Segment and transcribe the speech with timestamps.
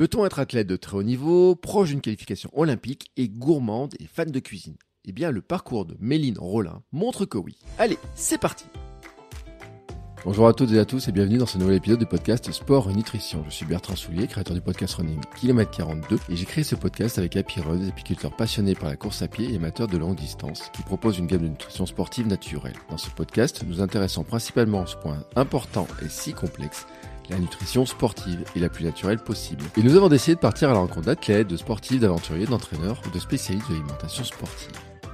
[0.00, 4.30] Peut-on être athlète de très haut niveau, proche d'une qualification olympique et gourmande et fan
[4.30, 4.76] de cuisine?
[5.04, 7.58] Eh bien, le parcours de Méline Rollin montre que oui.
[7.78, 8.64] Allez, c'est parti
[10.24, 12.88] Bonjour à toutes et à tous et bienvenue dans ce nouvel épisode du podcast Sport
[12.94, 13.42] Nutrition.
[13.46, 17.18] Je suis Bertrand Soulier, créateur du podcast Running Kilomètre 42 et j'ai créé ce podcast
[17.18, 20.16] avec Happy Run, des apiculteurs passionnés par la course à pied et amateurs de longue
[20.16, 22.76] distance qui proposent une gamme de nutrition sportive naturelle.
[22.88, 26.86] Dans ce podcast, nous intéressons principalement à ce point important et si complexe
[27.30, 29.64] la nutrition sportive est la plus naturelle possible.
[29.76, 33.10] Et nous avons décidé de partir à la rencontre d'athlètes, de sportifs, d'aventuriers, d'entraîneurs ou
[33.10, 34.72] de spécialistes de l'alimentation sportive.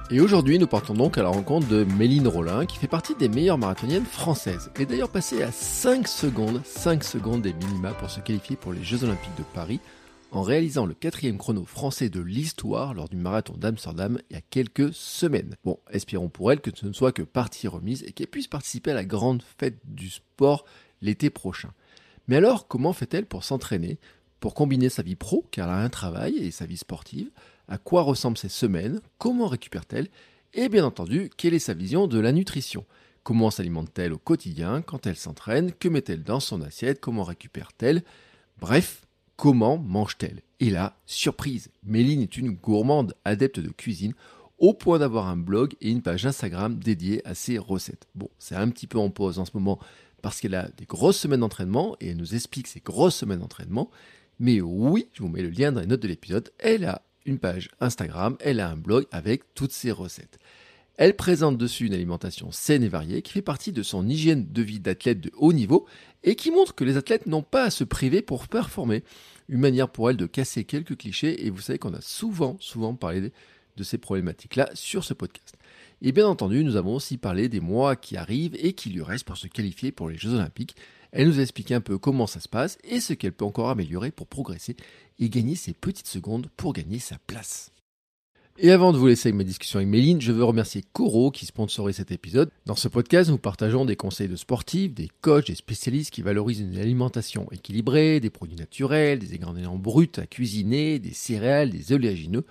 [0.09, 3.27] Et aujourd'hui, nous partons donc à la rencontre de Méline Rollin, qui fait partie des
[3.27, 4.71] meilleures marathoniennes françaises.
[4.79, 8.83] Est d'ailleurs passée à 5 secondes, 5 secondes des minima pour se qualifier pour les
[8.83, 9.81] Jeux Olympiques de Paris,
[10.31, 14.41] en réalisant le quatrième chrono français de l'histoire lors du marathon d'Amsterdam il y a
[14.49, 15.55] quelques semaines.
[15.63, 18.91] Bon, espérons pour elle que ce ne soit que partie remise et qu'elle puisse participer
[18.91, 20.65] à la grande fête du sport
[21.01, 21.69] l'été prochain.
[22.27, 23.99] Mais alors, comment fait-elle pour s'entraîner,
[24.39, 27.29] pour combiner sa vie pro, car elle a un travail, et sa vie sportive?
[27.67, 30.09] À quoi ressemblent ses semaines, comment récupère-t-elle,
[30.53, 32.85] et bien entendu, quelle est sa vision de la nutrition?
[33.23, 35.73] Comment s'alimente-t-elle au quotidien quand elle s'entraîne?
[35.73, 37.01] Que met-elle dans son assiette?
[37.01, 38.03] Comment récupère-t-elle?
[38.59, 40.41] Bref, comment mange-t-elle?
[40.61, 44.13] Et là, surprise, Méline est une gourmande adepte de cuisine
[44.59, 48.07] au point d'avoir un blog et une page Instagram dédiée à ses recettes.
[48.15, 49.77] Bon, c'est un petit peu en pause en ce moment
[50.21, 53.89] parce qu'elle a des grosses semaines d'entraînement et elle nous explique ses grosses semaines d'entraînement.
[54.39, 57.39] Mais oui, je vous mets le lien dans les notes de l'épisode, elle a une
[57.39, 60.39] page Instagram, elle a un blog avec toutes ses recettes.
[60.95, 64.61] Elle présente dessus une alimentation saine et variée qui fait partie de son hygiène de
[64.63, 65.85] vie d'athlète de haut niveau
[66.23, 69.03] et qui montre que les athlètes n'ont pas à se priver pour performer.
[69.47, 72.95] Une manière pour elle de casser quelques clichés et vous savez qu'on a souvent, souvent
[72.95, 73.31] parlé
[73.77, 75.56] de ces problématiques-là sur ce podcast.
[76.01, 79.25] Et bien entendu, nous avons aussi parlé des mois qui arrivent et qui lui restent
[79.25, 80.75] pour se qualifier pour les Jeux Olympiques.
[81.11, 83.69] Elle nous a expliqué un peu comment ça se passe et ce qu'elle peut encore
[83.69, 84.75] améliorer pour progresser
[85.17, 87.71] et gagner ses petites secondes pour gagner sa place.
[88.59, 91.45] Et avant de vous laisser avec ma discussion avec Méline, je veux remercier Coro qui
[91.45, 92.49] sponsorise cet épisode.
[92.65, 96.61] Dans ce podcast, nous partageons des conseils de sportifs, des coachs, des spécialistes qui valorisent
[96.61, 102.45] une alimentation équilibrée, des produits naturels, des ingrédients bruts à cuisiner, des céréales, des oléagineux,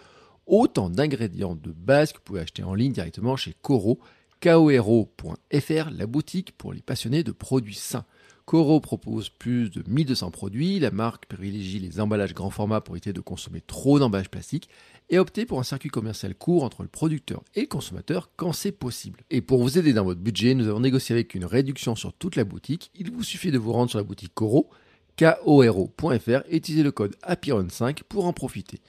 [0.47, 3.99] autant d'ingrédients de base que vous pouvez acheter en ligne directement chez Coro,
[4.41, 8.05] koero.fr, la boutique pour les passionnés de produits sains.
[8.47, 13.13] Coro propose plus de 1200 produits, la marque privilégie les emballages grand format pour éviter
[13.13, 14.69] de consommer trop d'emballages plastiques
[15.11, 18.71] et opter pour un circuit commercial court entre le producteur et le consommateur quand c'est
[18.71, 19.21] possible.
[19.31, 22.37] Et pour vous aider dans votre budget, nous avons négocié avec une réduction sur toute
[22.37, 22.93] la boutique.
[22.95, 24.71] Il vous suffit de vous rendre sur la boutique Coro,
[25.17, 28.81] koro.fr et utiliser le code APIRON5 pour en profiter.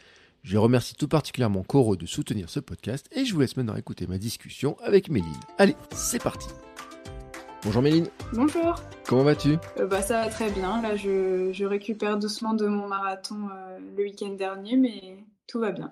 [0.47, 4.07] Je remercie tout particulièrement Coro de soutenir ce podcast et je vous laisse maintenant écouter
[4.07, 5.27] ma discussion avec Méline.
[5.57, 6.47] Allez, c'est parti
[7.63, 8.07] Bonjour Méline.
[8.31, 8.75] Bonjour.
[9.05, 9.57] Comment vas-tu?
[9.77, 10.81] Euh, bah, Ça va très bien.
[10.81, 15.91] Là, je, récupère doucement de mon marathon euh, le week-end dernier, mais tout va bien.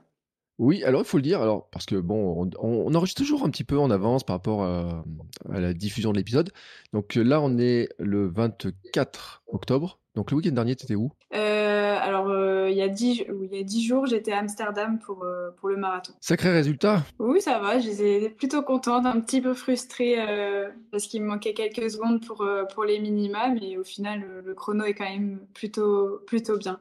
[0.57, 3.63] Oui, alors il faut le dire, alors parce que bon, on, enregistre toujours un petit
[3.63, 5.03] peu en avance par rapport à,
[5.49, 6.51] la diffusion de l'épisode.
[6.93, 9.99] Donc là, on est le 24 octobre.
[10.15, 11.11] Donc le week-end dernier, tu étais où?
[11.33, 12.29] Euh, Alors
[12.69, 15.69] il y a dix, il y a dix jours, j'étais à Amsterdam pour, euh, pour
[15.69, 16.13] le marathon.
[16.19, 17.79] Sacré résultat Oui, ça va.
[17.79, 22.41] J'étais plutôt contente, un petit peu frustrée euh, parce qu'il me manquait quelques secondes pour,
[22.41, 26.79] euh, pour les minima, mais au final, le, chrono est quand même plutôt, plutôt bien.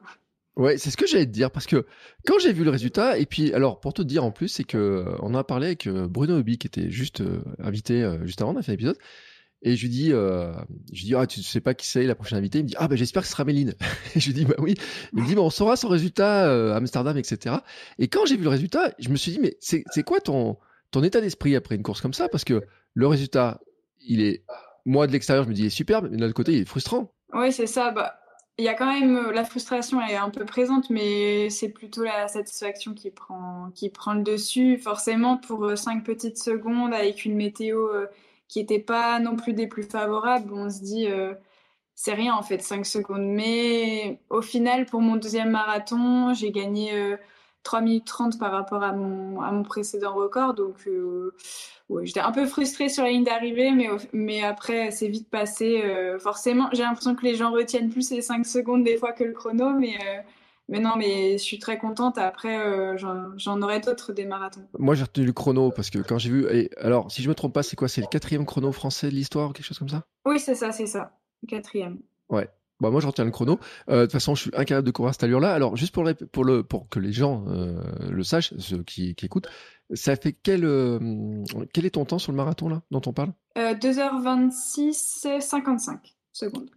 [0.55, 1.85] Ouais, c'est ce que j'allais te dire parce que
[2.25, 5.05] quand j'ai vu le résultat, et puis alors pour te dire en plus, c'est que
[5.19, 7.21] on a parlé avec Bruno Hobby qui était juste
[7.59, 8.97] invité juste avant, on a fait l'épisode.
[9.65, 10.53] Et je lui dis, euh,
[10.93, 12.75] je lui dis, ah, tu sais pas qui c'est la prochaine invitée Il me dit,
[12.77, 13.73] ah, ben j'espère que ce sera Méline.
[14.15, 14.75] et je lui dis, bah oui.
[15.11, 17.55] Il me dit, bon, on saura son résultat euh, à Amsterdam, etc.
[17.97, 20.57] Et quand j'ai vu le résultat, je me suis dit, mais c'est quoi ton,
[20.91, 22.29] ton état d'esprit après une course comme ça?
[22.29, 22.61] Parce que
[22.93, 23.59] le résultat,
[24.05, 24.43] il est,
[24.85, 26.65] moi de l'extérieur, je me dis, il est superbe, mais de l'autre côté, il est
[26.65, 27.11] frustrant.
[27.33, 27.89] Oui, c'est ça.
[27.89, 28.19] Bah,
[28.57, 32.03] il y a quand même la frustration, elle est un peu présente, mais c'est plutôt
[32.03, 34.77] la satisfaction qui prend, qui prend le dessus.
[34.77, 38.07] Forcément, pour cinq petites secondes avec une météo euh,
[38.47, 41.33] qui n'étaient pas non plus des plus favorables, on se dit euh,
[41.95, 43.25] c'est rien en fait, 5 secondes.
[43.25, 47.17] Mais au final, pour mon deuxième marathon, j'ai gagné
[47.65, 50.53] 3 euh, minutes 30 par rapport à mon, à mon précédent record.
[50.53, 51.35] Donc euh,
[52.03, 55.83] j'étais un peu frustrée sur la ligne d'arrivée, mais, mais après, c'est vite passé.
[56.19, 59.33] forcément, j'ai l'impression que les gens retiennent plus les 5 secondes des fois que le
[59.33, 59.97] chrono, mais
[60.67, 62.17] mais non, mais je suis très contente.
[62.17, 64.67] Après, euh, j'en aurai d'autres des marathons.
[64.79, 66.47] Moi, j'ai retenu le chrono parce que quand j'ai vu.
[66.51, 67.87] Et alors, si je me trompe pas, c'est quoi?
[67.87, 70.03] C'est le quatrième chrono français de l'histoire, quelque chose comme ça?
[70.25, 71.11] Oui, c'est ça, c'est ça.
[71.47, 71.99] Quatrième.
[72.29, 72.49] Ouais.
[72.79, 73.59] Bah, moi, je retiens le chrono.
[73.89, 75.53] Euh, de toute façon, je suis incapable de courir à cette allure-là.
[75.53, 79.25] Alors, juste pour, pour, le, pour que les gens euh, le sachent, ceux qui, qui,
[79.25, 79.47] écoutent,
[79.93, 80.61] ça fait quel,
[81.73, 83.33] quel est ton temps sur le marathon là dont on parle?
[83.55, 86.69] 2h26, 55 secondes.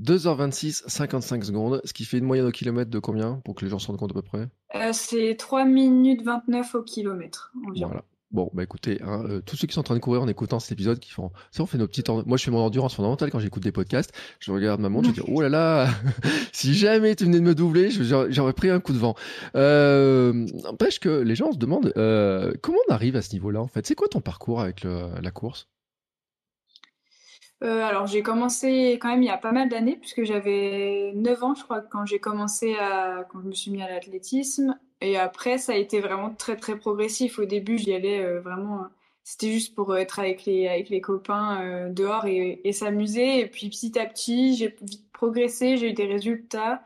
[0.00, 3.70] 2h26, 55 secondes, ce qui fait une moyenne au kilomètre de combien pour que les
[3.70, 4.48] gens se rendent compte à peu près?
[4.92, 7.88] C'est 3 minutes 29 au kilomètre environ.
[7.88, 8.04] Voilà.
[8.32, 10.58] Bon, bah écoutez, hein, euh, tous ceux qui sont en train de courir en écoutant
[10.58, 12.08] cet épisode, qui font, ça, on fait nos petites.
[12.08, 14.10] Moi, je fais mon endurance fondamentale quand j'écoute des podcasts.
[14.40, 15.88] Je regarde ma montre, je dis, oh là là,
[16.52, 19.14] si jamais tu venais de me doubler, j'aurais pris un coup de vent.
[19.54, 20.32] Euh,
[20.64, 23.60] N'empêche que les gens se demandent euh, comment on arrive à ce niveau-là.
[23.60, 25.68] En fait, c'est quoi ton parcours avec la course?
[27.62, 31.44] Euh, alors j'ai commencé quand même il y a pas mal d'années puisque j'avais 9
[31.44, 35.18] ans je crois quand j'ai commencé à quand je me suis mis à l'athlétisme et
[35.18, 37.38] après ça a été vraiment très très progressif.
[37.38, 38.86] Au début j'y allais euh, vraiment
[39.24, 43.40] c'était juste pour être avec les avec les copains euh, dehors et, s'amuser.
[43.40, 44.74] Et puis petit à petit j'ai
[45.12, 46.82] progressé j'ai eu des résultats.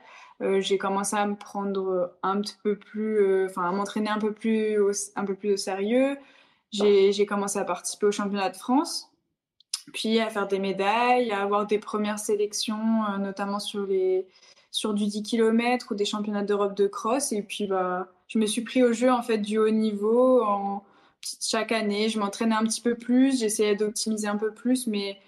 [0.58, 4.78] J'ai commencé à me prendre un petit peu plus enfin à m'entraîner un peu plus
[5.16, 6.18] un peu plus au sérieux.
[6.72, 9.10] J'ai commencé à participer au championnat de France
[9.92, 14.26] puis à faire des médailles, à avoir des premières sélections, euh, notamment sur, les,
[14.76, 17.32] sur du 10 km ou des championnats d'Europe de cross.
[17.32, 20.43] Et puis, bah, je me suis pris au jeu en fait du haut niveau.
[20.43, 20.84] En,
[21.40, 25.19] chaque année, je m'entraînais un petit peu plus, j'essayais d'optimiser un peu plus, mais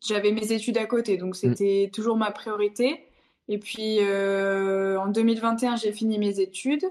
[0.00, 1.34] j'avais mes études à côté, donc mm.
[1.34, 3.04] c'était toujours ma priorité.
[3.48, 6.86] Et puis, euh, en 2021, j'ai fini mes études.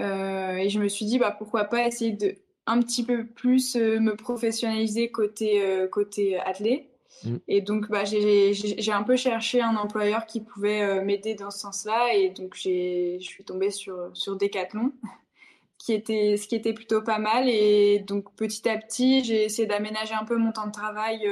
[0.00, 2.34] Euh, et je me suis dit, bah, pourquoi pas essayer de
[2.66, 6.84] un petit peu plus euh, me professionnaliser côté, côté athlète.
[7.24, 7.36] Mm.
[7.48, 11.58] Et donc, bah, j'ai un peu cherché un employeur qui pouvait euh, m'aider dans ce
[11.58, 12.14] sens-là.
[12.14, 14.92] Et donc, je suis tombée sur, sur Decathlon,
[15.78, 17.48] qui était, ce qui était plutôt pas mal.
[17.48, 21.28] Et donc, petit à petit, j'ai essayé d'aménager un peu mon temps de travail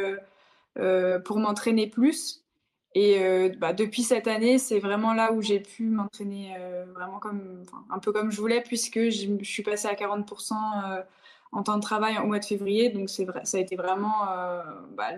[1.24, 2.42] pour m'entraîner plus.
[2.94, 6.54] Et bah, depuis cette année, c'est vraiment là où j'ai pu m'entraîner
[6.94, 11.04] vraiment comme, un peu comme je voulais, puisque je suis passée à 40%
[11.56, 12.90] en temps de travail au mois de février.
[12.90, 14.62] Donc c'est vrai, ça a été vraiment euh,
[14.96, 15.08] bah,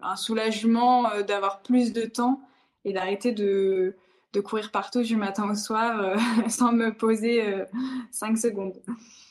[0.00, 2.40] un soulagement euh, d'avoir plus de temps
[2.86, 3.94] et d'arrêter de,
[4.32, 6.16] de, courir partout du matin au soir euh,
[6.48, 7.42] sans me poser
[8.10, 8.80] 5 secondes.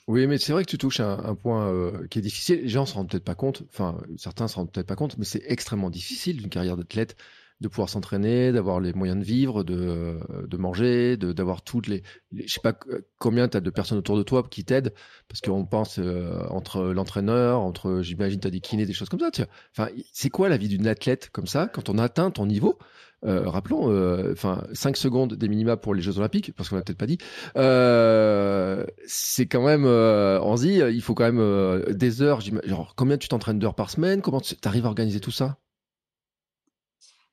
[0.08, 2.62] Oui, mais c'est vrai que tu touches un, un point qui est difficile.
[2.62, 5.26] Les gens se rendent peut-être pas compte, enfin certains se rendent peut-être pas compte, mais
[5.26, 7.18] c'est extrêmement difficile d'une carrière d'athlète
[7.62, 12.02] de pouvoir s'entraîner, d'avoir les moyens de vivre, de, de manger, d'avoir toutes les,
[12.34, 12.74] je sais pas
[13.20, 14.94] combien tu as de personnes autour de toi qui t'aident
[15.28, 19.20] parce qu'on pense euh, entre l'entraîneur, entre j'imagine tu as des kinés, des choses comme
[19.20, 19.44] ça, tu
[19.78, 22.78] Enfin, c'est quoi la vie d'une athlète comme ça quand on atteint ton niveau?
[23.24, 26.82] Euh, rappelons, euh, enfin, 5 secondes des minima pour les Jeux Olympiques, parce qu'on l'a
[26.82, 27.20] peut-être pas dit.
[27.56, 32.42] Euh, c'est quand même, on se dit, il faut quand même des heures.
[32.42, 34.22] Genre, combien tu t'entraînes d'heures par semaine?
[34.22, 35.61] Comment tu arrives à organiser tout ça?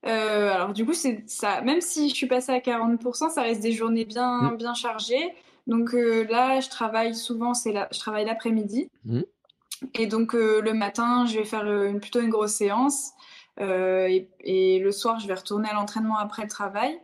[0.06, 1.60] Euh, alors du coup, c'est ça.
[1.62, 4.56] Même si je suis passée à 40%, ça reste des journées bien, mm.
[4.56, 5.34] bien chargées.
[5.66, 8.90] Donc euh, là, je travaille souvent, c'est là, je travaille l'après-midi.
[9.04, 9.20] Mm.
[9.94, 13.12] Et donc euh, le matin, je vais faire une, plutôt une grosse séance.
[13.60, 17.00] Et, et, le soir, je vais retourner à l'entraînement après le travail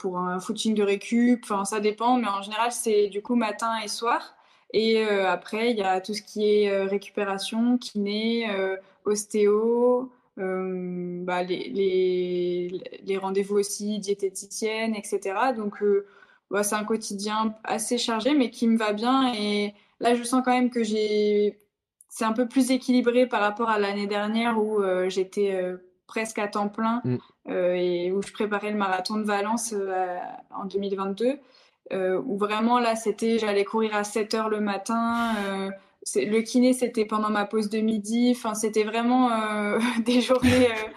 [0.00, 1.44] pour un footing de récup.
[1.44, 4.34] Enfin, ça dépend, mais en général, c'est du coup matin et soir.
[4.72, 8.50] Et après, il y a tout ce qui est récupération, kiné,
[9.04, 15.34] ostéo, euh, bah, les, les, les rendez-vous aussi diététiciennes, etc.
[15.56, 16.06] Donc, euh,
[16.50, 19.32] bah, c'est un quotidien assez chargé, mais qui me va bien.
[19.34, 21.58] Et là, je sens quand même que j'ai.
[22.08, 25.60] C'est un peu plus équilibré par rapport à l'année dernière où euh, j'étais
[26.06, 27.16] presque à temps plein mm.
[27.48, 29.74] et où je préparais le marathon de Valence
[30.50, 31.38] en 2022.
[31.92, 35.34] où vraiment là, c'était, j'allais courir à 7 heures le matin
[36.14, 38.32] le kiné, c'était pendant ma pause de midi.
[38.34, 40.90] Enfin, c'était vraiment euh, des journées euh,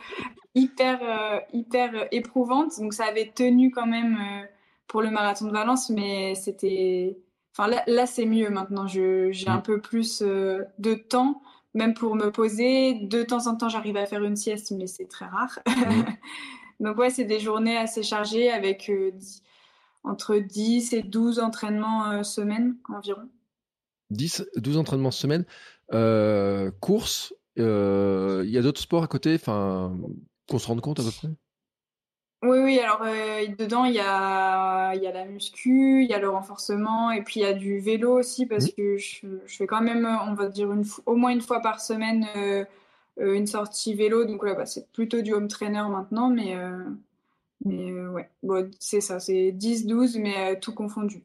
[0.56, 2.80] hyper, euh, hyper éprouvantes.
[2.80, 4.18] Donc, ça avait tenu quand même
[4.88, 7.18] pour le marathon de Valence, mais c'était.
[7.58, 8.88] Enfin, là, c'est mieux maintenant.
[8.88, 9.64] J'ai un mm.
[9.64, 11.42] peu plus de temps,
[11.74, 12.94] même pour me poser.
[12.94, 15.60] De temps en temps, j'arrive à faire une sieste, mais c'est très rare.
[15.68, 16.04] Mm.
[16.84, 18.90] Donc, ouais, c'est des journées assez chargées avec
[20.06, 23.28] entre 10 et 12 entraînements semaine environ.
[24.12, 25.46] 10, 12 entraînements semaine.
[25.94, 29.98] Euh, course, euh, il y a d'autres sports à côté, enfin,
[30.50, 31.28] qu'on se rende compte à peu près?
[32.42, 36.20] Oui, oui, alors euh, dedans, il y a, y a la muscu, il y a
[36.20, 38.76] le renforcement, et puis il y a du vélo aussi, parce mmh.
[38.78, 42.26] que je, fais quand même, on va dire, une, au moins une fois par semaine
[43.18, 44.24] une sortie vélo.
[44.24, 46.56] Donc là, bah, c'est plutôt du home trainer maintenant, mais,
[47.66, 51.24] mais ouais, bon, c'est ça, c'est 10, 12, mais tout confondu.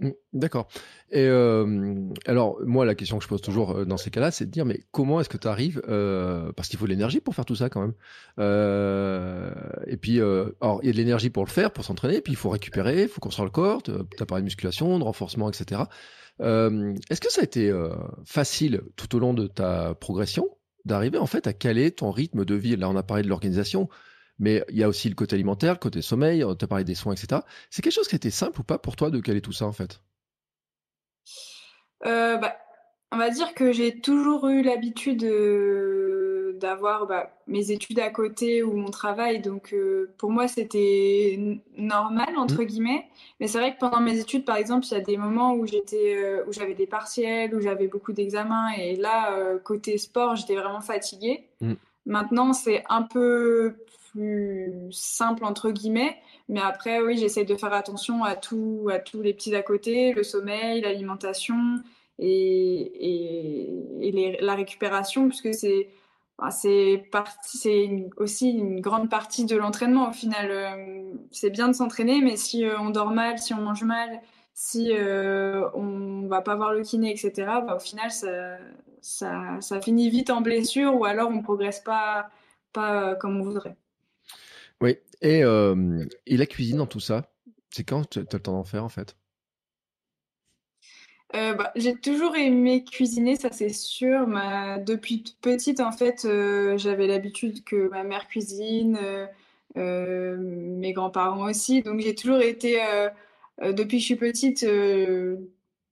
[0.00, 0.68] Mmh, d'accord.
[1.10, 1.26] Et
[2.26, 4.80] alors, moi, la question que je pose toujours dans ces cas-là, c'est de dire, mais
[4.92, 5.80] comment est-ce que tu arrives
[6.56, 7.94] Parce qu'il faut de l'énergie pour faire tout ça quand même.
[9.86, 12.36] et puis, alors, il y a de l'énergie pour le faire, pour s'entraîner, puis il
[12.36, 15.82] faut récupérer, il faut construire le corps, tu as parlé de musculation, de renforcement, etc.
[16.40, 17.72] est-ce que ça a été
[18.24, 20.48] facile tout au long de ta progression
[20.84, 22.76] d'arriver en fait à caler ton rythme de vie?
[22.76, 23.88] Là, on a parlé de l'organisation,
[24.38, 26.94] Mais il y a aussi le côté alimentaire, le côté sommeil, tu as parlé des
[26.94, 27.42] soins, etc.
[27.70, 29.66] C'est quelque chose qui a été simple ou pas pour toi de caler tout ça
[29.66, 30.00] en fait?
[32.06, 32.56] Euh, bah,
[33.10, 35.24] On va dire que j'ai toujours eu l'habitude
[36.58, 39.40] d'avoir bah, mes études à côté ou mon travail.
[39.40, 42.66] Donc euh, pour moi, c'était normal, entre mmh.
[42.66, 43.06] guillemets.
[43.40, 45.66] Mais c'est vrai que pendant mes études, par exemple, il y a des moments où
[45.66, 48.70] j'étais, euh, où j'avais des partiels, où j'avais beaucoup d'examens.
[48.76, 51.48] Et là, euh, côté sport, j'étais vraiment fatiguée.
[51.60, 51.74] Mmh.
[52.06, 53.76] Maintenant, c'est un peu
[54.12, 56.16] plus simple, entre guillemets.
[56.48, 60.12] Mais après, oui, j'essaie de faire attention à, tout, à tous les petits à côté,
[60.12, 61.56] le sommeil, l'alimentation
[62.18, 63.70] et,
[64.40, 65.88] la récupération, puisque c'est
[68.16, 70.50] aussi une grande partie de l'entraînement au final.
[70.50, 74.20] Euh, c'est bien de s'entraîner, mais si euh, on dort mal, si on mange mal,
[74.54, 77.32] si euh, on va pas voir le kiné, etc.,
[77.66, 78.10] bah, au final,
[79.00, 82.30] ça, finit vite en blessure ou alors on progresse pas,
[82.72, 83.76] pas comme on voudrait.
[84.80, 87.32] Oui, et, et la cuisine dans tout ça,
[87.70, 89.16] c'est quand tu as le temps d'en faire en fait?
[91.34, 94.26] Euh, bah, j'ai toujours aimé cuisiner, ça c'est sûr.
[94.26, 94.78] Ma...
[94.78, 98.98] Depuis petite, en fait, euh, j'avais l'habitude que ma mère cuisine,
[99.76, 101.82] euh, mes grands-parents aussi.
[101.82, 102.80] Donc j'ai toujours été,
[103.60, 104.66] depuis que je suis petite,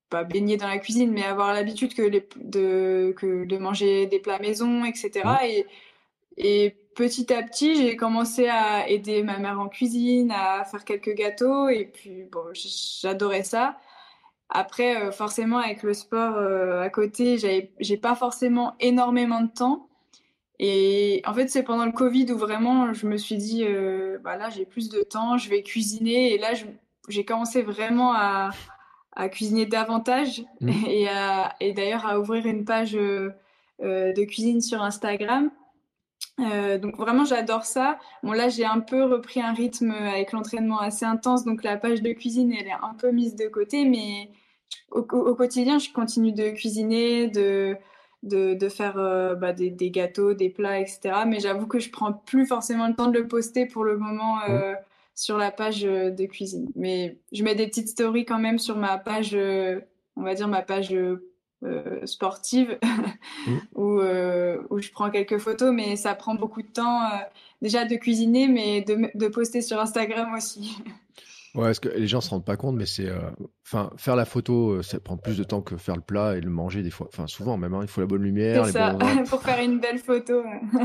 [0.09, 2.27] pas baignée dans la cuisine, mais avoir l'habitude que, les...
[2.37, 3.13] de...
[3.17, 5.29] que de manger des plats maison, etc.
[5.45, 5.67] Et...
[6.39, 11.15] et petit à petit, j'ai commencé à aider ma mère en cuisine, à faire quelques
[11.15, 11.69] gâteaux.
[11.69, 13.79] Et puis, bon, j'adorais ça.
[14.49, 19.89] Après, euh, forcément, avec le sport euh, à côté, j'ai pas forcément énormément de temps.
[20.59, 24.37] Et en fait, c'est pendant le Covid où vraiment je me suis dit, euh, bah
[24.37, 26.33] là, j'ai plus de temps, je vais cuisiner.
[26.33, 26.53] Et là,
[27.09, 28.51] j'ai commencé vraiment à,
[29.15, 30.69] à cuisiner davantage mmh.
[30.87, 31.09] et,
[31.61, 35.51] et d'ailleurs à ouvrir une page de cuisine sur Instagram.
[36.39, 37.99] Donc vraiment j'adore ça.
[38.23, 42.03] Bon là j'ai un peu repris un rythme avec l'entraînement assez intense, donc la page
[42.03, 44.31] de cuisine elle est un peu mise de côté, mais
[44.91, 47.77] au, quotidien, je continue de cuisiner, de,
[48.23, 51.25] de, faire euh, bah, des, gâteaux, des plats, etc.
[51.27, 54.41] Mais j'avoue que je prends plus forcément le temps de le poster pour le moment
[54.49, 54.75] euh,
[55.15, 56.71] sur la page euh, de cuisine.
[56.75, 59.37] Mais je mets des petites stories quand même sur ma page,
[60.17, 60.95] on va dire ma page
[62.05, 62.79] sportive,
[63.47, 63.53] mmh.
[63.75, 64.01] où,
[64.71, 67.01] où, je prends quelques photos, mais ça prend beaucoup de temps
[67.63, 70.79] déjà de cuisiner, mais de, de poster sur Instagram aussi.
[71.57, 73.19] Ouais, est-ce que les gens se rendent pas compte, mais c'est, euh,
[73.65, 76.41] enfin, faire la photo, euh, ça prend plus de temps que faire le plat et
[76.43, 77.09] le manger des fois.
[77.11, 78.67] Enfin, souvent même, hein, il faut la bonne lumière.
[78.67, 78.95] C'est ça,
[79.31, 80.43] pour faire une belle photo.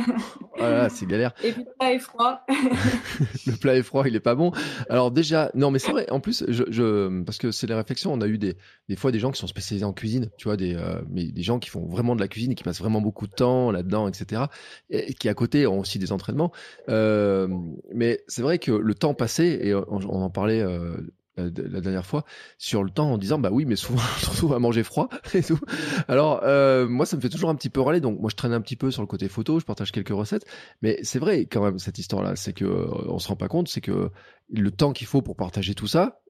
[0.58, 1.34] voilà, c'est galère.
[1.44, 2.40] Et puis le plat est froid.
[3.48, 4.54] le plat est froid, il est pas bon.
[4.90, 6.10] Alors déjà, non, mais c'est vrai.
[6.10, 8.14] En plus, je, je parce que c'est les réflexions.
[8.14, 8.56] On a eu des,
[8.88, 11.44] des fois des gens qui sont spécialisés en cuisine, tu vois, des, euh, mais des
[11.44, 14.08] gens qui font vraiment de la cuisine et qui passent vraiment beaucoup de temps là-dedans,
[14.08, 14.44] etc.
[14.90, 16.54] Et, qui à côté ont aussi des entraînements.
[16.88, 22.26] mais c'est vrai que le temps passé, et on en parlait euh, la dernière fois
[22.58, 25.08] sur le temps en disant bah oui mais souvent on se retrouve à manger froid
[25.34, 25.60] et tout.
[26.08, 28.02] Alors euh, moi ça me fait toujours un petit peu râler.
[28.02, 30.46] Donc moi je traîne un petit peu sur le côté photo je partage quelques recettes.
[30.82, 33.48] Mais c'est vrai quand même cette histoire là c'est que euh, on se rend pas
[33.48, 34.10] compte c'est que
[34.52, 36.22] le temps qu'il faut pour partager tout ça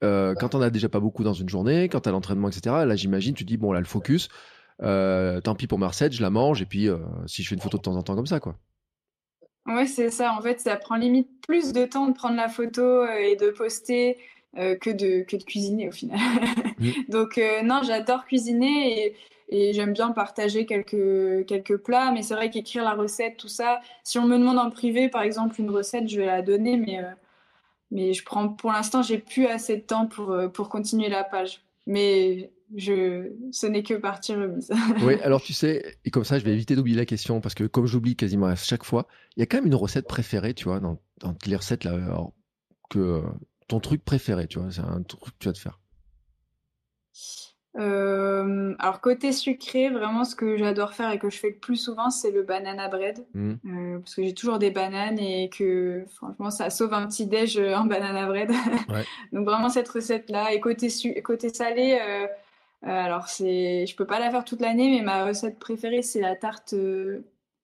[0.00, 3.34] quand on a déjà pas beaucoup dans une journée quand t'as l'entraînement etc là j'imagine
[3.34, 4.28] tu dis bon là le focus
[4.80, 6.62] tant pis pour ma recette je la mange.
[6.62, 6.88] Et puis
[7.26, 8.56] si je fais une photo de temps en temps comme ça quoi
[9.68, 10.32] Ouais, c'est ça.
[10.32, 13.50] En fait, ça prend limite plus de temps de prendre la photo euh, et de
[13.50, 14.16] poster
[14.56, 16.18] euh, que, de, que de cuisiner au final.
[16.78, 16.90] Mmh.
[17.08, 19.16] Donc, euh, non, j'adore cuisiner et,
[19.48, 22.12] et j'aime bien partager quelques, quelques plats.
[22.12, 25.22] Mais c'est vrai qu'écrire la recette, tout ça, si on me demande en privé, par
[25.22, 26.76] exemple, une recette, je vais la donner.
[26.76, 27.00] Mais,
[27.90, 31.62] mais je prends, pour l'instant, j'ai plus assez de temps pour, pour continuer la page.
[31.88, 34.70] Mais je, ce n'est que partie remise.
[35.02, 37.64] oui, alors tu sais, et comme ça, je vais éviter d'oublier la question parce que
[37.64, 39.06] comme j'oublie quasiment à chaque fois,
[39.36, 41.98] il y a quand même une recette préférée, tu vois, dans, dans les recettes là,
[42.90, 43.22] que
[43.68, 45.78] ton truc préféré, tu vois, c'est un truc que tu vas te faire.
[47.78, 51.76] Euh, alors côté sucré, vraiment ce que j'adore faire et que je fais le plus
[51.76, 53.50] souvent, c'est le banana bread, mmh.
[53.50, 57.58] euh, parce que j'ai toujours des bananes et que franchement ça sauve un petit déj
[57.58, 58.50] en banana bread.
[59.32, 60.52] Donc vraiment cette recette là.
[60.52, 60.88] Et côté
[61.22, 62.26] côté salé, euh,
[62.82, 66.36] alors c'est, je peux pas la faire toute l'année, mais ma recette préférée c'est la
[66.36, 66.74] tarte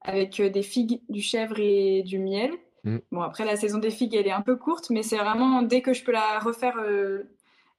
[0.01, 2.51] avec des figues, du chèvre et du miel.
[2.85, 2.99] Mmh.
[3.13, 5.81] Bon après la saison des figues elle est un peu courte, mais c'est vraiment dès
[5.81, 6.77] que je peux la refaire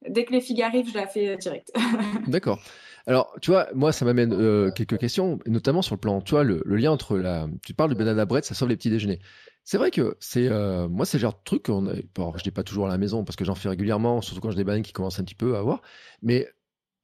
[0.10, 1.72] dès que les figues arrivent, je la fais euh, direct.
[2.27, 2.60] D'accord.
[3.08, 6.44] Alors, tu vois, moi, ça m'amène euh, quelques questions, notamment sur le plan, tu vois,
[6.44, 7.48] le, lien entre la.
[7.63, 9.20] Tu parles de banana bread, ça sauve les petits déjeuners.
[9.63, 10.48] C'est vrai que c'est.
[10.48, 11.84] Euh, moi, c'est le genre de truc qu'on.
[12.15, 14.50] Bon, je n'ai pas toujours à la maison parce que j'en fais régulièrement, surtout quand
[14.50, 15.82] j'ai des bananes qui commencent un petit peu à avoir.
[16.24, 16.48] Mais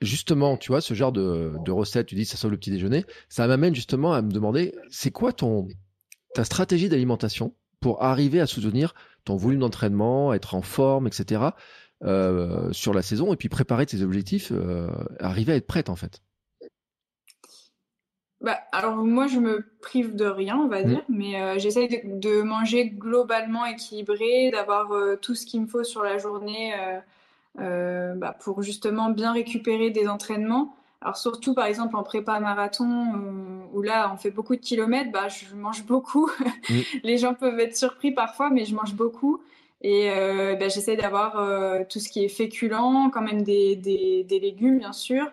[0.02, 3.06] justement, tu vois, ce genre de, de recette, tu dis ça sauve le petit déjeuner,
[3.30, 5.68] ça m'amène justement à me demander c'est quoi ton
[6.34, 8.94] ta stratégie d'alimentation pour arriver à soutenir
[9.26, 11.50] ton volume d'entraînement, être en forme, etc.
[12.04, 14.88] Euh, sur la saison et puis préparer tes objectifs, euh,
[15.20, 16.24] arriver à être prête en fait?
[18.40, 20.88] Bah, alors moi je me prive de rien on va mmh.
[20.88, 24.90] dire mais euh, j'essaye de, manger globalement équilibré d'avoir
[25.22, 26.74] tout ce qu'il me faut sur la journée
[27.56, 30.76] bah, pour justement bien récupérer des entraînements.
[31.02, 35.28] Alors surtout par exemple en prépa marathon où là on fait beaucoup de kilomètres bah,
[35.28, 36.30] je mange beaucoup.
[37.04, 39.42] Les gens peuvent être surpris parfois mais je mange beaucoup.
[39.82, 44.24] Et euh, ben, j'essaie d'avoir euh, tout ce qui est féculent, quand même des, des,
[44.24, 45.26] des légumes, bien sûr,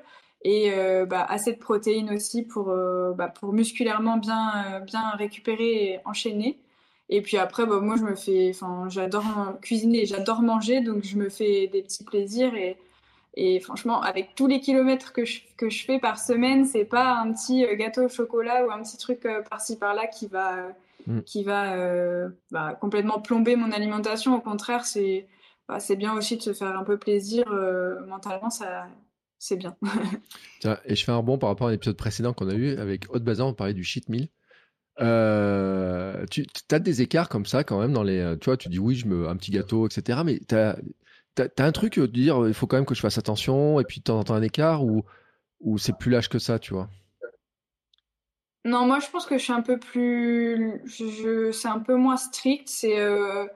[0.43, 5.11] et euh, bah, assez de protéines aussi pour, euh, bah, pour musculairement bien, euh, bien
[5.11, 6.59] récupérer et enchaîner.
[7.11, 9.25] Et puis après, bah, moi, je me fais, enfin, j'adore
[9.62, 12.55] cuisiner, j'adore manger, donc je me fais des petits plaisirs.
[12.55, 12.77] Et,
[13.35, 17.15] et franchement, avec tous les kilomètres que je, que je fais par semaine, c'est pas
[17.15, 20.69] un petit gâteau au chocolat ou un petit truc par-ci par-là qui va
[21.09, 21.21] Mm.
[21.23, 24.37] qui va euh, bah, complètement plomber mon alimentation.
[24.37, 25.27] Au contraire, c'est
[25.67, 28.87] bah, c'est bien aussi de se faire un peu plaisir euh, mentalement, ça
[29.38, 29.77] c'est bien.
[30.85, 33.23] et je fais un rebond par rapport à l'épisode précédent qu'on a eu avec Haute
[33.23, 34.29] Bazin, on parlait du cheat meal.
[35.00, 38.37] Euh, tu as des écarts comme ça quand même dans les.
[38.40, 40.21] Tu vois, tu dis oui, je me un petit gâteau, etc.
[40.25, 40.76] Mais tu as,
[41.38, 44.00] as, un truc de dire il faut quand même que je fasse attention et puis
[44.00, 45.05] de temps en temps un écart ou,
[45.61, 46.88] ou c'est plus lâche que ça, tu vois?
[48.64, 50.81] Non, moi je pense que je suis un peu plus.
[50.85, 52.69] Je, c'est un peu moins strict.
[52.69, 52.99] C'est.
[53.00, 53.47] Euh,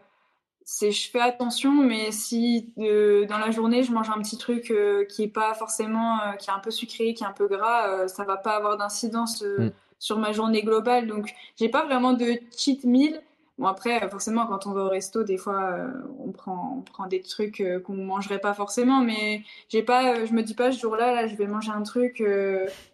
[0.64, 4.70] c'est je fais attention, mais si euh, dans la journée je mange un petit truc
[4.70, 6.18] euh, qui est pas forcément.
[6.38, 9.42] qui est un peu sucré, qui est un peu gras, ça va pas avoir d'incidence
[9.42, 9.70] mm.
[10.02, 11.06] Sur ma journée globale.
[11.06, 13.22] Donc j'ai pas vraiment de cheat meal.
[13.58, 17.06] Bon, après, forcément, quand on va au resto, des fois, euh, on, prend, on prend
[17.06, 20.54] des trucs euh, qu'on ne mangerait pas forcément, mais j'ai pas, euh, je me dis
[20.54, 22.24] pas ce jour-là, là, je vais manger un truc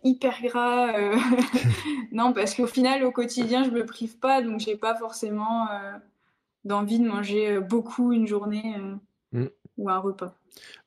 [0.04, 0.92] hyper gras.
[2.12, 5.68] non, parce qu'au final, au quotidien, je me prive pas, donc j'ai pas forcément
[6.64, 8.76] d'envie de manger beaucoup une journée
[9.32, 9.46] mm.
[9.78, 10.34] ou un repas.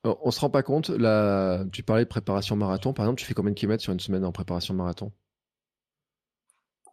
[0.04, 3.26] On on se rend pas compte, là, tu parlais de préparation marathon, par exemple, tu
[3.26, 5.10] fais combien de kilomètres sur une semaine en préparation marathon?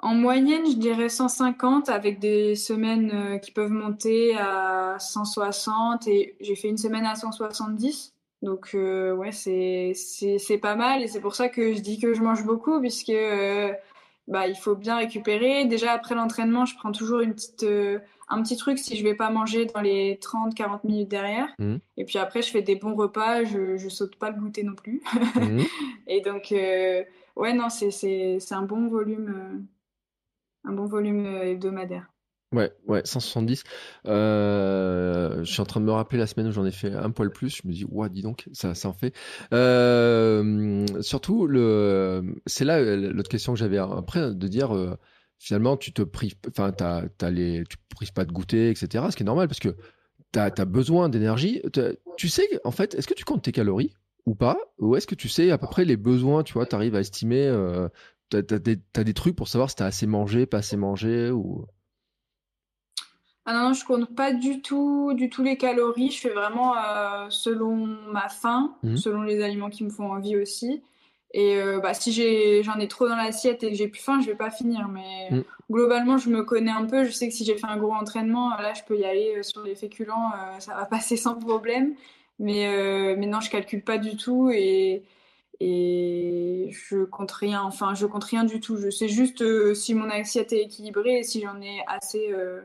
[0.02, 6.36] En moyenne, je dirais 150 avec des semaines euh, qui peuvent monter à 160 et
[6.40, 8.14] j'ai fait une semaine à 170.
[8.42, 12.14] Donc euh, ouais, c'est c'est pas mal et c'est pour ça que je dis que
[12.14, 13.74] je mange beaucoup puisque euh,
[14.30, 15.66] bah il faut bien récupérer.
[15.66, 17.66] Déjà après l'entraînement, je prends toujours une petite
[18.30, 21.50] un petit truc si je vais pas manger dans les 30 40 minutes derrière.
[21.60, 21.76] Mmh.
[21.98, 24.76] Et puis après je fais des bons repas, je je saute pas le goûter non
[24.76, 25.02] plus.
[25.36, 25.64] Mmh.
[26.08, 29.68] et donc ouais non, c'est c'est c'est un bon volume
[30.64, 32.12] un bon volume euh, hebdomadaire.
[32.52, 33.64] Ouais, ouais, 170.
[34.08, 37.12] Euh, je suis en train de me rappeler la semaine où j'en ai fait un
[37.12, 37.58] poil plus.
[37.62, 39.16] Je me dis, ouais, dis donc, ça, ça en fait.
[39.54, 44.72] Euh, surtout, le, c'est là l'autre question que j'avais après de dire,
[45.38, 49.06] finalement, tu te prives, enfin, t'as, t'as les, tu prives pas de goûter, etc.
[49.12, 49.76] Ce qui est normal parce que
[50.34, 51.62] tu as besoin d'énergie.
[52.18, 53.94] Tu sais, en fait, est-ce que tu comptes tes calories
[54.26, 54.58] ou pas?
[54.80, 57.00] Ou est-ce que tu sais à peu près les besoins, tu vois, tu arrives à
[57.00, 57.48] estimer
[58.30, 61.66] T'as as, des trucs pour savoir si t'as assez mangé, pas assez mangé ou...
[63.52, 66.12] Ah non, je compte pas du tout, du tout les calories.
[66.12, 68.98] Je fais vraiment euh, selon ma faim, mmh.
[68.98, 70.84] selon les aliments qui me font envie aussi.
[71.34, 72.12] Et euh, bah, si
[72.62, 74.88] j'en ai, trop dans l'assiette et que j'ai plus faim, je vais pas finir.
[74.88, 75.44] Mais mmh.
[75.72, 77.06] globalement, je me connais un peu.
[77.06, 79.42] Je sais que si j'ai fait un gros entraînement, là, je peux y aller euh,
[79.42, 81.96] sur les féculents, ça va passer sans problème.
[82.38, 84.52] Mais, mais non, je calcule pas du tout.
[84.52, 85.02] Et,
[85.60, 88.78] et je compte rien, enfin je compte rien du tout.
[88.78, 92.62] Je sais juste euh, si mon assiette est équilibrée et si j'en ai assez euh,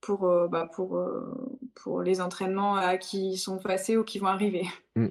[0.00, 1.02] pour, euh, bah, pour,
[1.74, 4.66] pour les entraînements qui sont passés ou qui vont arriver.
[4.96, 5.08] Mm.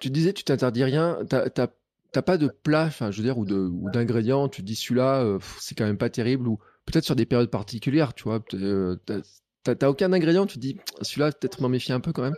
[0.00, 3.44] tu disais tu t'interdis rien, t'as pas de plat, je veux dire, ou
[3.90, 8.14] d'ingrédients, tu dis celui-là c'est quand même pas terrible, ou peut-être sur des périodes particulières,
[8.14, 8.40] tu vois,
[9.62, 12.36] t'as aucun ingrédient, tu dis celui-là peut-être m'en méfier un peu quand même.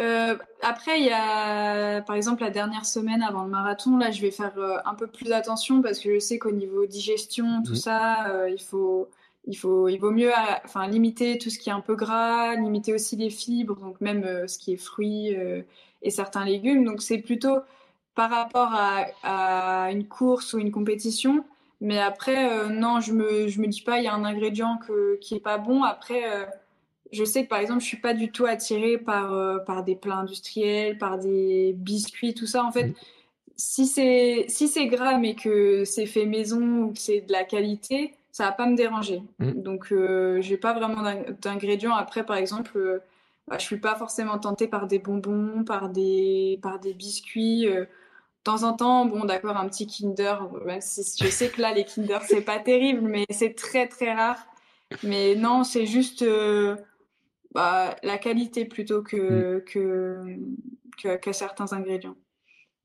[0.00, 3.96] Euh, après, il y a par exemple la dernière semaine avant le marathon.
[3.96, 6.86] Là, je vais faire euh, un peu plus attention parce que je sais qu'au niveau
[6.86, 9.08] digestion, tout ça, euh, il faut,
[9.46, 10.30] il faut, il vaut mieux,
[10.64, 14.46] enfin, limiter tout ce qui est un peu gras, limiter aussi les fibres, donc même
[14.46, 15.36] ce qui est fruits
[16.02, 16.84] et certains légumes.
[16.84, 17.58] Donc c'est plutôt
[18.14, 21.44] par rapport à, à, une course ou une compétition.
[21.80, 25.16] Mais après, non, je me, je me dis pas, il y a un ingrédient que,
[25.20, 25.82] qui est pas bon.
[25.82, 26.22] Après
[27.12, 29.96] je sais que par exemple, je suis pas du tout attirée par, euh, par des
[29.96, 32.64] plats industriels, par des biscuits, tout ça.
[32.64, 32.94] En fait, mm.
[33.56, 37.44] si c'est si c'est gras mais que c'est fait maison ou que c'est de la
[37.44, 39.22] qualité, ça va pas me déranger.
[39.38, 39.62] Mm.
[39.62, 41.02] Donc, euh, j'ai pas vraiment
[41.42, 41.94] d'ingrédients.
[41.94, 42.98] Après, par exemple, euh,
[43.48, 47.66] bah, je suis pas forcément tentée par des bonbons, par des par des biscuits.
[48.44, 51.84] temps en temps, bon, d'accord, un petit Kinder, même si je sais que là, les
[51.84, 54.38] Kinder, c'est pas terrible, mais c'est très, très rare.
[55.02, 56.76] Mais non, c'est juste euh,
[57.54, 59.64] bah, la qualité plutôt que, mm.
[59.64, 62.16] que, que, certains ingrédients.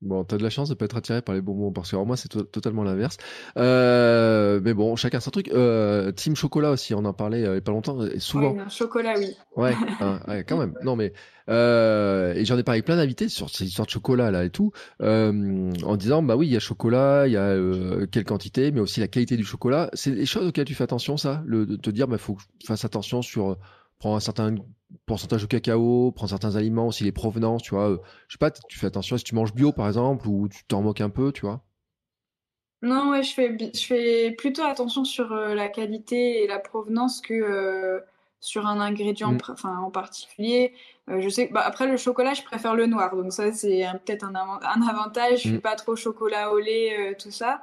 [0.00, 2.16] Bon, t'as de la chance de pas être attiré par les bonbons parce que moi
[2.18, 3.16] c'est totalement l'inverse.
[3.56, 5.48] Euh, mais bon, chacun son truc.
[5.48, 8.52] Euh, team chocolat aussi, on en parlait il y a pas longtemps, et souvent.
[8.52, 9.34] Oui, chocolat, oui.
[9.56, 10.74] Ouais, hein, ouais, quand même.
[10.82, 11.14] Non mais
[11.48, 14.50] euh, et j'en ai parlé avec plein d'invités sur ces histoires de chocolat là et
[14.50, 14.72] tout,
[15.02, 18.72] euh, en disant bah oui il y a chocolat, il y a euh, quelle quantité,
[18.72, 19.90] mais aussi la qualité du chocolat.
[19.94, 22.42] C'est des choses auxquelles tu fais attention ça, le de te dire bah faut que
[22.60, 23.56] je fasse attention sur
[23.98, 24.54] prends un certain
[25.06, 27.90] pourcentage de cacao, prends certains aliments, aussi les provenances, tu vois.
[27.90, 30.64] Euh, je sais pas, tu fais attention si tu manges bio par exemple ou tu
[30.64, 31.62] t'en moques un peu, tu vois.
[32.82, 37.22] Non, ouais, je fais, je fais plutôt attention sur euh, la qualité et la provenance
[37.22, 38.00] que euh,
[38.40, 39.38] sur un ingrédient mm.
[39.48, 40.74] enfin, en particulier.
[41.08, 44.34] je sais bah, après le chocolat, je préfère le noir, donc ça c'est peut-être un,
[44.34, 45.36] un, avantage.
[45.36, 45.60] Je suis mm.
[45.60, 47.62] pas trop chocolat au lait, tout ça.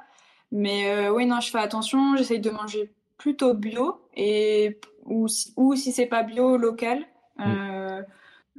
[0.50, 2.16] Mais oui, non, je fais attention.
[2.16, 2.92] J'essaye de manger
[3.22, 6.98] plutôt bio et ou si, ou si c'est pas bio local.
[7.38, 7.44] Mm.
[7.46, 8.02] Euh,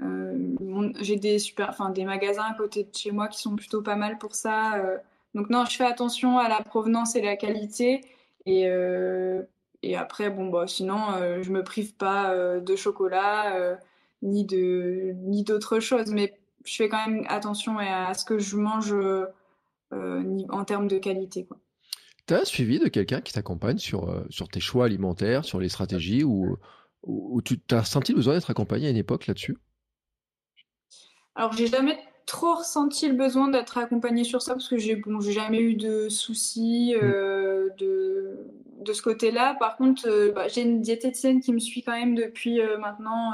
[0.02, 3.82] euh, j'ai des super, enfin des magasins à côté de chez moi qui sont plutôt
[3.82, 4.76] pas mal pour ça.
[4.76, 4.98] Euh.
[5.36, 8.02] donc non, je fais attention à la provenance et la qualité
[8.46, 8.68] et
[9.86, 10.98] et après bon bah sinon
[11.42, 13.78] je me prive pas de chocolat
[14.22, 16.34] ni de ni d'autres choses, mais
[16.66, 18.96] je fais quand même attention à ce que je mange
[19.92, 21.58] en termes de qualité quoi.
[22.28, 25.68] Tu as suivi de quelqu'un qui t'accompagne sur, euh, sur tes choix alimentaires, sur les
[25.68, 26.58] stratégies, ou,
[27.04, 29.58] ou, tu as senti le besoin d'être accompagné à une époque là-dessus?
[31.36, 35.20] Alors, j'ai jamais trop ressenti le besoin d'être accompagné sur ça parce que j'ai bon,
[35.20, 37.04] jamais eu de soucis mmh.
[37.04, 38.38] euh, de,
[38.80, 39.56] de ce côté-là.
[39.60, 43.34] Par contre, euh, bah, j'ai une diététicienne qui me suit quand même depuis maintenant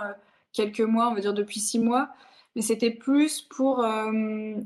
[0.52, 2.10] quelques mois, on va dire depuis six mois.
[2.56, 3.86] Mais c'était plus pour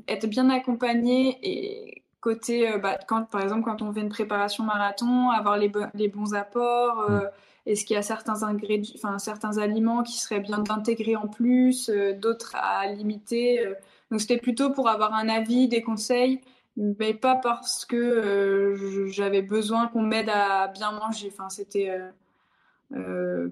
[0.08, 4.64] être bien accompagnée et côté, euh, bah, quand, par exemple, quand on fait une préparation
[4.64, 7.30] marathon, avoir les, les bons apports, euh, mm.
[7.66, 11.90] est-ce qu'il y a certains, ingrédients, enfin, certains aliments qui seraient bien d'intégrer en plus,
[11.90, 13.62] euh, d'autres à limiter.
[14.10, 16.40] donc c'était plutôt pour avoir un avis, des conseils,
[16.78, 18.74] mais pas parce que
[19.12, 21.30] j'avais besoin qu'on m'aide à bien manger.
[21.30, 21.92] Enfin, c'était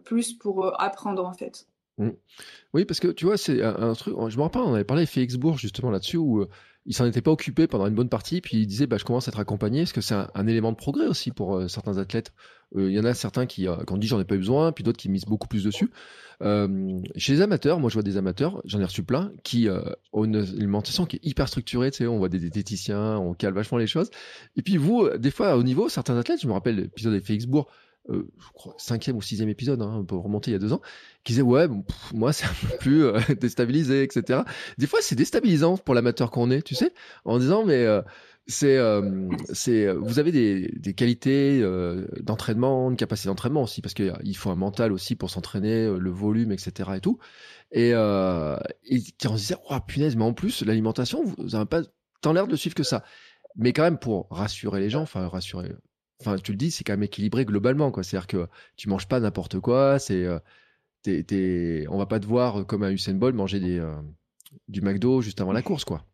[0.05, 1.67] plus pour apprendre en fait.
[1.99, 2.11] Mm.
[2.73, 4.15] Oui, parce que tu vois, c'est un, truc.
[4.29, 6.47] Je me rappelle, on avait parlé avec Félix Bourg justement là-dessus où
[6.87, 9.29] il s'en était pas occupé pendant une bonne partie, puis il disait bah, je commence
[9.29, 12.33] à être accompagné, parce que c'est un, élément de progrès aussi pour euh, certains athlètes?
[12.75, 14.39] Euh, il y en a certains qui, euh, quand on dit j'en ai pas eu
[14.39, 15.91] besoin, puis d'autres qui misent beaucoup plus dessus.
[16.41, 19.69] chez les amateurs, moi je vois des amateurs, j'en ai reçu plein, qui
[20.13, 23.87] ont une alimentation qui est hyper structurée, on voit des diététiciens, on cale vachement les
[23.87, 24.11] choses.
[24.57, 27.47] Et puis vous, des fois au niveau, certains athlètes, je me rappelle l'épisode avec Félix
[27.47, 27.69] Bourg,
[28.11, 30.81] euh, je crois, cinquième ou sixième épisode, hein, pour remonter il y a deux ans,
[31.23, 31.69] qui disait ouais,
[32.13, 34.41] moi c'est un peu plus euh, déstabilisé, etc.
[34.79, 36.93] Des fois c'est déstabilisant pour l'amateur qu'on est, tu sais,
[37.25, 38.03] en disant mais euh,
[38.49, 38.77] c'est
[39.53, 41.63] c'est vous avez des, des qualités
[42.21, 46.51] d'entraînement, une capacité d'entraînement aussi parce qu'il faut un mental aussi pour s'entraîner, le volume,
[46.51, 46.91] etc.
[46.97, 47.21] et tout.
[47.71, 51.83] Et, et qui se disait oh punaise, mais en plus l'alimentation, vous n'avez pas
[52.21, 53.05] tant l'air de suivre que ça.
[53.55, 55.73] Mais quand même pour rassurer les gens, enfin rassurer
[56.27, 58.03] enfin, tu le dis, c'est quand même équilibré globalement, quoi.
[58.03, 59.99] C'est-à-dire que tu manges pas n'importe quoi.
[59.99, 60.39] C'est, euh,
[61.03, 63.95] t'es, on va pas te voir euh, comme un Usain Bolt manger des, euh,
[64.69, 66.05] du McDo juste avant la course, quoi.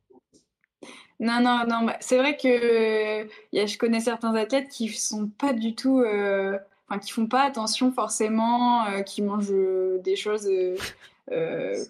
[1.20, 1.84] Non, non, non.
[1.84, 6.04] Bah, c'est vrai que y a, je connais certains athlètes qui sont pas du tout,
[6.04, 9.52] enfin, qui font pas attention forcément, qui mangent
[10.04, 10.48] des choses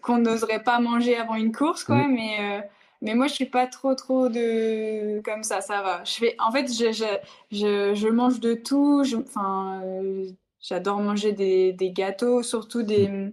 [0.03, 2.09] qu'on n'oserait pas manger avant une course, quoi.
[2.09, 2.15] Mmh.
[2.15, 2.71] Mais
[3.01, 5.61] mais moi, je suis pas trop, trop de comme ça.
[5.61, 6.03] Ça va.
[6.05, 6.37] Je fais.
[6.39, 7.05] En fait, je, je,
[7.53, 9.03] je, je mange de tout.
[9.17, 10.27] Enfin, euh,
[10.61, 13.33] j'adore manger des, des, gâteaux, surtout des,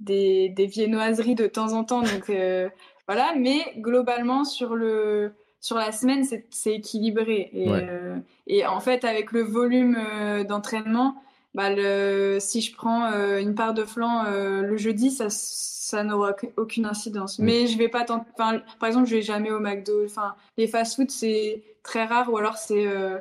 [0.00, 2.02] des, des, viennoiseries de temps en temps.
[2.02, 2.70] Donc euh,
[3.06, 3.34] voilà.
[3.36, 7.50] Mais globalement, sur le sur la semaine, c'est équilibré.
[7.52, 8.16] Et, euh,
[8.48, 9.96] et, en fait, avec le volume
[10.48, 11.22] d'entraînement,
[11.54, 15.28] bah le, si je prends une part de flan le jeudi, ça
[15.92, 17.38] ça n'aura aucune incidence.
[17.38, 17.44] Mm.
[17.44, 18.24] Mais je vais pas tant.
[18.32, 20.04] Enfin, par exemple, je vais jamais au McDo.
[20.04, 23.18] Enfin, les fast-food, c'est très rare, ou alors c'est euh,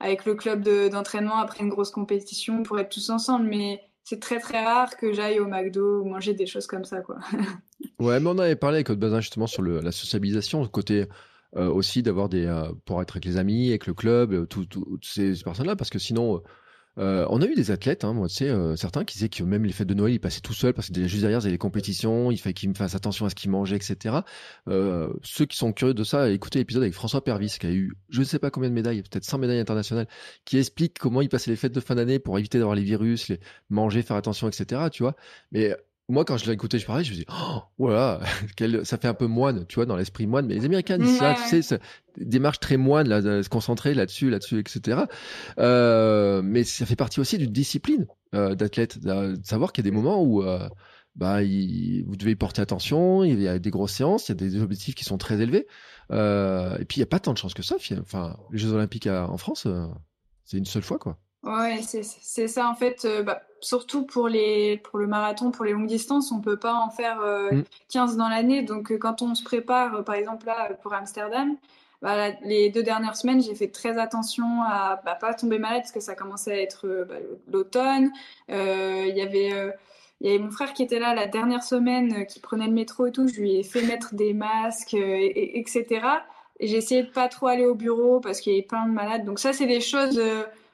[0.00, 3.46] avec le club d'entraînement après une grosse compétition pour être tous ensemble.
[3.46, 7.00] Mais c'est très très rare que j'aille au McDo ou manger des choses comme ça,
[7.00, 7.16] quoi.
[7.98, 11.06] ouais, mais on avait parlé avec Bazin justement sur le, la sociabilisation, le côté.
[11.56, 15.32] Euh, aussi d'avoir des euh, pour être avec les amis avec le club toutes ces
[15.44, 16.42] personnes là parce que sinon
[16.98, 19.42] euh, on a eu des athlètes, hein, moi, tu sais, euh, certains qui disaient que
[19.42, 21.46] même les fêtes de Noël, ils passaient tout seuls parce que juste derrière, il y
[21.46, 24.16] avait les compétitions, il fallait qu'ils fassent attention à ce qu'ils mangeaient, etc.
[24.68, 27.92] Euh, ceux qui sont curieux de ça, écoutez l'épisode avec François Pervis, qui a eu
[28.08, 30.08] je ne sais pas combien de médailles, peut-être 100 médailles internationales,
[30.44, 33.28] qui explique comment il passait les fêtes de fin d'année pour éviter d'avoir les virus,
[33.28, 34.82] les manger, faire attention, etc.
[34.90, 35.16] Tu vois.
[35.52, 35.76] Mais
[36.08, 38.20] moi, quand je l'ai écouté, je parlais, je me dis, oh, voilà,
[38.84, 40.46] ça fait un peu moine, tu vois, dans l'esprit moine.
[40.46, 41.80] Mais les Américains disent ça, tu sais,
[42.16, 45.02] démarche très moine, là, de se concentrer là-dessus, là-dessus, etc.
[45.58, 49.90] Euh, mais ça fait partie aussi d'une discipline euh, d'athlète, de savoir qu'il y a
[49.90, 50.68] des moments où euh,
[51.16, 54.48] bah, vous devez y porter attention, il y a des grosses séances, il y a
[54.48, 55.66] des objectifs qui sont très élevés.
[56.10, 57.76] et puis, il n'y a pas tant de chance que ça.
[58.00, 59.66] Enfin, les Jeux Olympiques en France,
[60.44, 61.18] c'est une seule fois, quoi.
[61.46, 63.06] Ouais, c'est ça en fait.
[63.24, 66.90] Bah, surtout pour, les, pour le marathon, pour les longues distances, on peut pas en
[66.90, 67.20] faire
[67.88, 68.18] 15 mm.
[68.18, 68.62] dans l'année.
[68.62, 71.56] Donc quand on se prépare, par exemple là pour Amsterdam,
[72.02, 75.92] bah, les deux dernières semaines, j'ai fait très attention à bah, pas tomber malade parce
[75.92, 77.14] que ça commençait à être bah,
[77.48, 78.10] l'automne.
[78.48, 79.72] Il y avait
[80.20, 83.06] il y avait mon frère qui était là la dernière semaine, qui prenait le métro
[83.06, 83.28] et tout.
[83.28, 85.84] Je lui ai fait mettre des masques, et, etc.
[86.58, 88.92] Et j'ai essayé de pas trop aller au bureau parce qu'il y avait plein de
[88.92, 89.24] malades.
[89.24, 90.20] Donc ça, c'est des choses,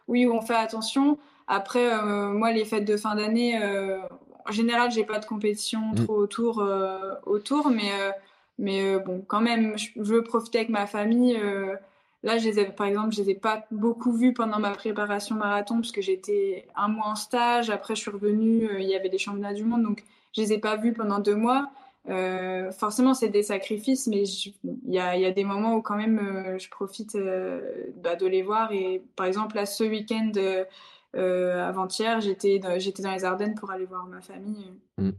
[0.08, 1.18] oui, où on fait attention.
[1.46, 3.98] Après, euh, moi, les fêtes de fin d'année, euh,
[4.48, 6.04] en général, j'ai pas de compétition mm.
[6.04, 7.90] trop autour, euh, autour mais,
[8.58, 11.38] mais bon, quand même, je veux profiter avec ma famille.
[12.22, 15.76] Là, je les par exemple, je les ai pas beaucoup vus pendant ma préparation marathon
[15.76, 17.68] parce que j'étais un mois en stage.
[17.70, 20.04] Après, je suis revenue, il y avait les championnats du monde, donc
[20.36, 21.70] je les ai pas vus pendant deux mois.
[22.06, 26.56] Forcément, c'est des sacrifices, mais il y, a, y, a, des moments où quand même
[26.58, 27.16] je profite
[27.96, 28.72] bah, de les voir.
[28.72, 30.32] Et par exemple, là, ce week-end,
[31.16, 34.72] euh, avant-hier, j'étais dans, j'étais dans les Ardennes pour aller voir ma famille.
[34.98, 35.10] Mm.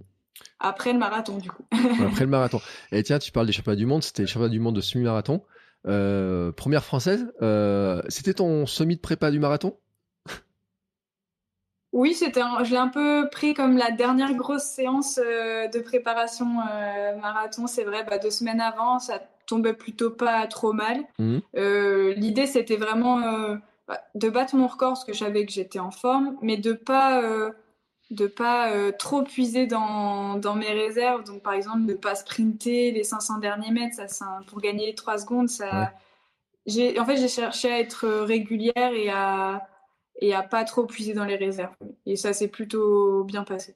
[0.60, 1.63] Après le marathon, du coup.
[1.72, 2.60] Après le marathon.
[2.91, 5.43] Et tiens, tu parles des championnats du monde, c'était les championnats du monde de semi-marathon.
[5.86, 9.78] Euh, première française, euh, c'était ton semi de prépa du marathon?
[11.94, 16.46] Oui, c'était je l'ai un peu pris comme la dernière grosse séance de préparation
[17.22, 17.68] marathon.
[17.68, 21.04] C'est vrai, bah, deux semaines avant, ça tombait plutôt pas trop mal.
[21.20, 21.38] Mm.
[22.16, 23.22] L'idée, c'était vraiment
[23.88, 26.72] bah, de battre mon record parce que je savais que j'étais en forme, mais de
[26.72, 27.52] pas euh,
[28.12, 31.24] de pas euh, trop puiser dans, dans, mes réserves.
[31.26, 34.96] Donc par exemple, de pas sprinter les 500 derniers mètres, ça, ça pour gagner les
[34.96, 35.92] 3 secondes, ça.
[36.70, 39.68] En fait j'ai cherché à être régulière et à
[40.21, 41.76] et à pas trop puiser dans les réserves.
[42.06, 43.76] Et ça s'est plutôt bien passé.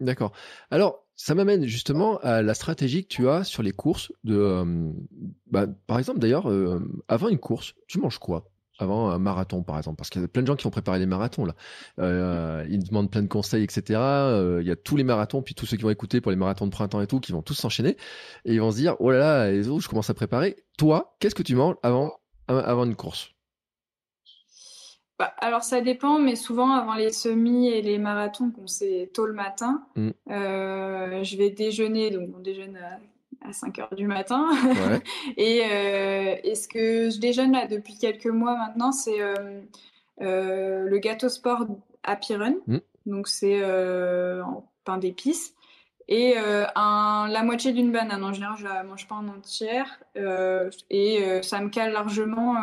[0.00, 0.32] D'accord.
[0.70, 4.12] Alors, ça m'amène justement à la stratégie que tu as sur les courses.
[4.22, 4.92] De, euh,
[5.50, 6.48] bah, par exemple, d'ailleurs,
[7.08, 8.44] avant une course, tu manges quoi?
[8.80, 11.00] Avant un marathon, par exemple, parce qu'il y a plein de gens qui ont préparé
[11.00, 11.56] des marathons là.
[11.98, 13.98] Euh, ils demandent plein de conseils, etc.
[13.98, 16.36] Euh, il y a tous les marathons, puis tous ceux qui vont écouter pour les
[16.36, 17.96] marathons de printemps et tout, qui vont tous s'enchaîner
[18.44, 20.54] et ils vont se dire oh là là, les autres, je commence à préparer.
[20.76, 23.32] Toi, qu'est-ce que tu manges avant une course?
[25.18, 29.32] Bah, alors ça dépend, mais souvent avant les semis et les marathons, c'est tôt le
[29.32, 30.10] matin, mmh.
[30.30, 32.98] euh, je vais déjeuner, donc on déjeune à
[33.40, 34.50] à 5 heures du matin.
[35.36, 39.62] et, euh, et, ce que je déjeune là depuis quelques mois maintenant, c'est euh,
[40.18, 41.64] le gâteau sport
[42.02, 42.56] à Run.
[42.66, 42.78] Mm.
[43.06, 43.64] Donc c'est
[44.42, 45.54] en pain d'épices.
[46.08, 48.24] Et un, la moitié d'une banane.
[48.24, 50.00] En général, je la mange pas en entière.
[50.90, 52.56] et ça me cale largement,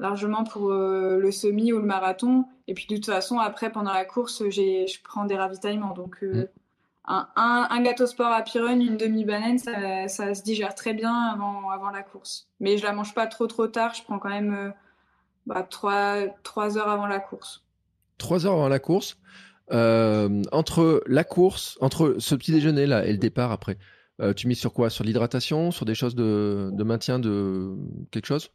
[0.00, 2.46] largement pour le semi ou le marathon.
[2.66, 5.94] Et puis de toute façon, après, pendant la course, je prends des ravitaillements.
[5.94, 6.46] Donc mm
[7.10, 12.02] un, gâteau sport à Pyrone, une demi-banane, ça, se digère très bien avant, avant la
[12.02, 12.48] course.
[12.60, 14.70] Mais je la mange pas trop trop tard, je prends quand même euh,
[15.46, 17.64] bah, 3, heures avant la course.
[18.18, 19.18] 3 heures avant la course
[19.72, 23.78] euh, Entre la course, entre ce petit déjeuner là et le départ après,
[24.20, 24.90] euh, tu mises sur quoi?
[24.90, 25.70] Sur l'hydratation?
[25.70, 27.76] Sur des choses de, maintien de
[28.10, 28.50] quelque chose?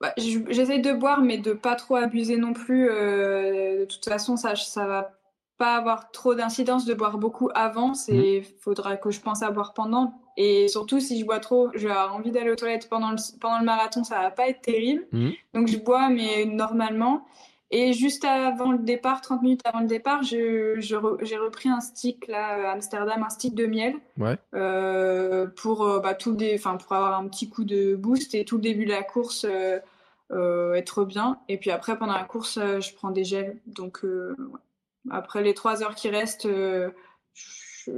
[0.00, 2.86] Bah, J'essaie de boire, mais de pas trop abuser non plus.
[2.86, 5.12] de toute façon, ça, ça va
[5.60, 7.92] pas avoir trop d'incidence de boire beaucoup avant.
[8.08, 8.44] Il mmh.
[8.60, 10.14] faudra que je pense à boire pendant.
[10.38, 13.18] Et surtout, si je bois trop, je vais avoir envie d'aller aux toilettes pendant le,
[13.38, 15.06] pendant le marathon, ça va pas être terrible.
[15.12, 15.30] Mmh.
[15.52, 17.26] Donc, je bois, mais normalement.
[17.72, 22.26] Et juste avant le départ, 30 minutes avant le départ, j'ai je, repris un stick
[22.26, 23.94] là, à Amsterdam, un stick de miel.
[24.18, 24.36] Ouais.
[24.54, 28.56] Euh, pour, euh, bah, tout des, pour avoir un petit coup de boost et tout
[28.56, 29.46] le début de la course.
[29.48, 34.06] Euh, être bien et puis après pendant la course je prends des gels donc
[35.10, 36.46] après les trois heures qui restent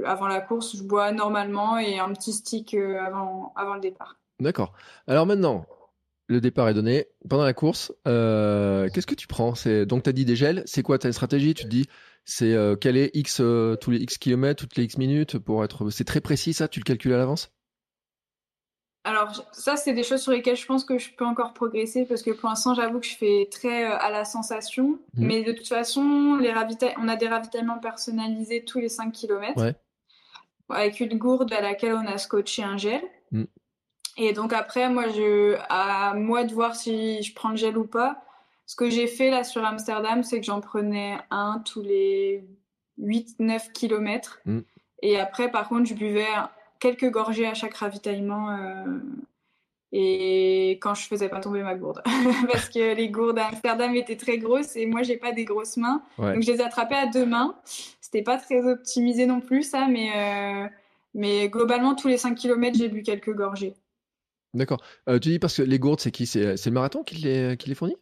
[0.03, 4.17] avant la course, je bois normalement et un petit stick avant, avant le départ.
[4.39, 4.73] D'accord.
[5.07, 5.67] Alors maintenant,
[6.27, 7.07] le départ est donné.
[7.29, 9.53] Pendant la course, euh, qu'est-ce que tu prends?
[9.87, 10.63] Donc, tu as dit des gels.
[10.65, 11.53] C'est quoi ta stratégie?
[11.53, 11.85] Tu te dis,
[12.25, 13.41] c'est quel est X
[13.81, 15.89] tous les X kilomètres, toutes les X minutes pour être.
[15.89, 16.67] C'est très précis ça?
[16.67, 17.51] Tu le calcules à l'avance?
[19.05, 22.21] Alors ça, c'est des choses sur lesquelles je pense que je peux encore progresser parce
[22.21, 24.99] que pour l'instant, j'avoue que je fais très euh, à la sensation.
[25.15, 25.27] Mhm.
[25.27, 26.53] Mais de toute façon, les
[26.97, 29.73] on a des ravitaillements personnalisés tous les 5 km.
[30.69, 33.01] Avec une gourde à laquelle on a scotché un gel.
[33.31, 33.47] Mhm.
[34.17, 37.85] Et donc après, moi, je, à moi de voir si je prends le gel ou
[37.85, 38.23] pas.
[38.65, 42.43] Ce que j'ai fait là sur Amsterdam, c'est que j'en prenais un tous les
[42.99, 44.39] 8-9 km.
[44.45, 44.59] Mm.
[45.01, 46.27] Et après, par contre, je buvais
[46.79, 48.51] quelques gorgées à chaque ravitaillement.
[48.51, 48.99] Euh,
[49.95, 52.01] et quand je faisais pas tomber ma gourde.
[52.51, 55.77] Parce que les gourdes à Amsterdam étaient très grosses et moi, j'ai pas des grosses
[55.77, 56.01] mains.
[56.17, 57.55] Donc, je les attrapais à deux mains.
[58.01, 60.67] C'était pas très optimisé non plus, ça, mais, euh,
[61.13, 63.75] mais globalement, tous les 5 km, j'ai bu quelques gorgées.
[64.53, 64.81] D'accord.
[65.09, 66.25] Euh, tu dis parce que les gourdes, c'est qui?
[66.25, 67.97] C'est le marathon qui les, qui les fournit?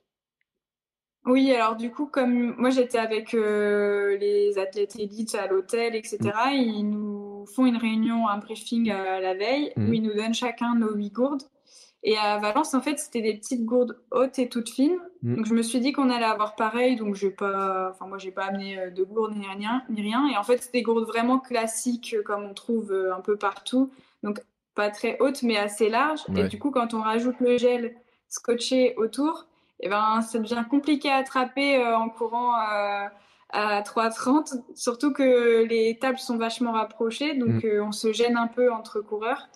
[1.25, 6.17] Oui, alors du coup, comme moi j'étais avec euh, les athlètes élites à l'hôtel, etc.,
[6.23, 6.53] mm.
[6.53, 9.93] ils nous font une réunion, un briefing à la veille, où mm.
[9.93, 11.43] ils nous donnent chacun nos huit gourdes.
[12.03, 14.97] Et à Valence, en fait, c'était des petites gourdes hautes et toutes fines.
[15.21, 15.35] Mm.
[15.35, 18.31] Donc je me suis dit qu'on allait avoir pareil, donc je pas, enfin moi j'ai
[18.31, 20.27] pas amené euh, de gourdes ni rien, ni rien.
[20.27, 23.91] Et en fait, c'était des gourdes vraiment classiques, euh, comme on trouve un peu partout.
[24.23, 24.41] Donc
[24.75, 26.21] pas très hautes, mais assez larges.
[26.35, 27.95] Et du coup, quand on rajoute le gel
[28.29, 29.47] scotché autour,
[29.81, 33.07] et eh ben, ça devient compliqué à attraper euh, en courant euh,
[33.49, 37.65] à 3,30, surtout que les tables sont vachement rapprochées, donc mm.
[37.65, 39.49] euh, on se gêne un peu entre coureurs.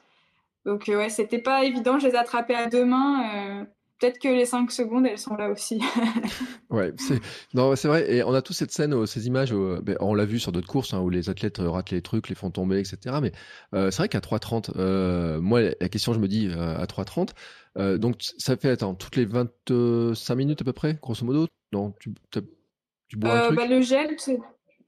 [0.65, 3.67] Donc ouais, c'était pas évident, je les attrapais à deux mains.
[3.99, 5.81] Peut-être que les 5 secondes, elles sont là aussi.
[6.69, 7.19] ouais, c'est
[7.53, 8.13] non, c'est vrai.
[8.13, 9.53] Et on a tous cette scène, ces images.
[9.53, 12.35] Ben, on l'a vu sur d'autres courses hein, où les athlètes ratent les trucs, les
[12.35, 13.17] font tomber, etc.
[13.21, 13.31] Mais
[13.71, 17.29] c'est vrai qu'à 3,30, moi, la question, je me dis à 3,30,
[17.77, 21.47] euh, donc ça fait attends toutes les 25 minutes à peu près, grosso modo?
[21.73, 22.13] Non, tu,
[23.07, 23.57] tu bois un euh, truc?
[23.57, 24.39] bah, le gel, c'est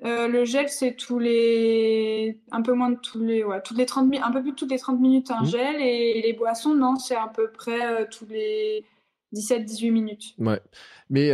[0.05, 3.85] euh, le gel, c'est tous les un peu moins de tous les ouais, toutes les
[3.85, 5.47] 30 un peu plus de toutes les 30 minutes un mmh.
[5.47, 8.85] gel et, les boissons non, c'est à peu près tous les
[9.33, 10.23] 17-18 minutes.
[10.37, 10.61] Ouais.
[11.09, 11.31] Mais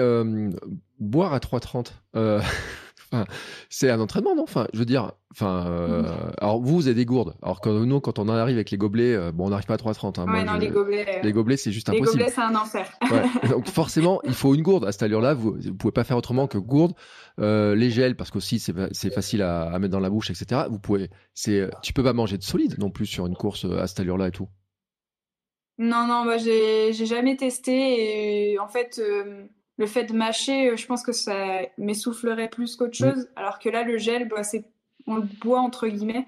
[1.00, 1.92] boire à 3,30
[3.70, 4.44] c'est un entraînement, non?
[4.44, 6.04] Enfin, je veux dire, enfin, euh,
[6.40, 7.36] alors vous, vous avez des gourdes.
[7.42, 9.78] Alors que nous, quand on arrive avec les gobelets, euh, bon, on n'arrive pas à
[9.78, 10.20] 3,30.
[10.20, 10.32] Hein.
[10.32, 11.06] Ouais, non, les gobelets.
[11.08, 12.20] Euh, les gobelets, c'est juste impossible.
[12.20, 12.88] Les gobelets, c'est un enfer.
[13.50, 14.86] Donc forcément, il faut une gourde.
[14.86, 16.94] À cette allure-là, vous, ne pouvez pas faire autrement que gourde,
[17.38, 20.64] les gels, parce qu'aussi c'est facile à, mettre dans la bouche, etc.
[20.70, 23.88] Vous pouvez, c'est, tu peux pas manger de solide non plus sur une course à
[23.88, 24.48] cette allure-là et tout.
[25.78, 29.02] Non, non, moi j'ai jamais testé et en fait
[29.78, 33.14] le fait de mâcher, euh, je pense que ça m'essoufflerait plus qu'autre mm.
[33.14, 33.28] chose.
[33.36, 34.42] Alors que là, le gel, bah,
[35.08, 36.26] on le boit entre guillemets.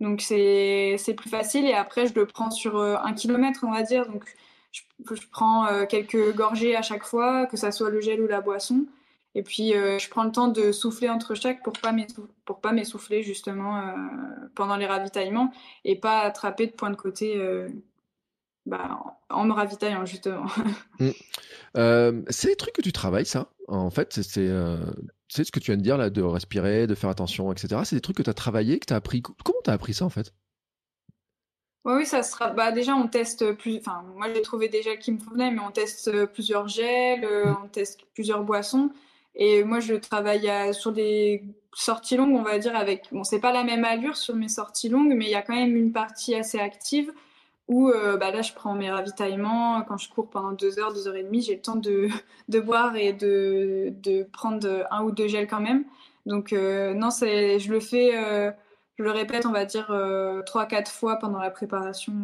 [0.00, 1.66] Donc c'est plus facile.
[1.66, 4.06] Et après, je le prends sur euh, un kilomètre, on va dire.
[4.06, 4.24] Donc
[4.72, 8.40] je, prends euh, quelques gorgées à chaque fois, que ça soit le gel ou la
[8.40, 8.86] boisson.
[9.36, 11.92] Et puis je prends le temps de souffler entre chaque pour pas
[12.44, 13.82] pour pas m'essouffler justement
[14.54, 15.52] pendant les ravitaillements
[15.84, 17.36] et pas attraper de point de côté
[18.66, 20.46] bah, en me ravitaillant justement.
[21.00, 21.10] Mm.
[21.76, 23.48] Euh, c'est des trucs que tu travailles, ça?
[23.66, 24.78] En fait, euh,
[25.26, 27.80] c'est ce que tu viens de dire là, de respirer, de faire attention, etc.
[27.84, 29.22] C'est des trucs que tu as travaillé, que tu as appris.
[29.22, 30.32] Comment tu as appris ça en fait?
[31.84, 32.50] Oui, ça sera.
[32.50, 33.78] Bah, déjà, on teste plus.
[33.78, 37.56] Enfin, moi, j'ai trouvé gels qui me convenaient, mais on teste euh, plusieurs gels, mm.
[37.64, 38.90] on teste plusieurs boissons.
[39.34, 43.08] Et moi, je travaille sur des sorties longues, on va dire, avec.
[43.10, 45.56] Bon, c'est pas la même allure sur mes sorties longues, mais il y a quand
[45.56, 47.12] même une partie assez active
[47.68, 49.82] où euh, bah là, je prends mes ravitaillements.
[49.82, 52.08] Quand je cours pendant deux heures, deux heures et demie, j'ai le temps de,
[52.48, 55.84] de boire et de, de, prendre un ou deux gels quand même.
[56.26, 58.50] Donc, euh, non, je le fais, euh,
[58.98, 59.92] je le répète, on va dire,
[60.46, 62.14] trois, quatre fois pendant la préparation.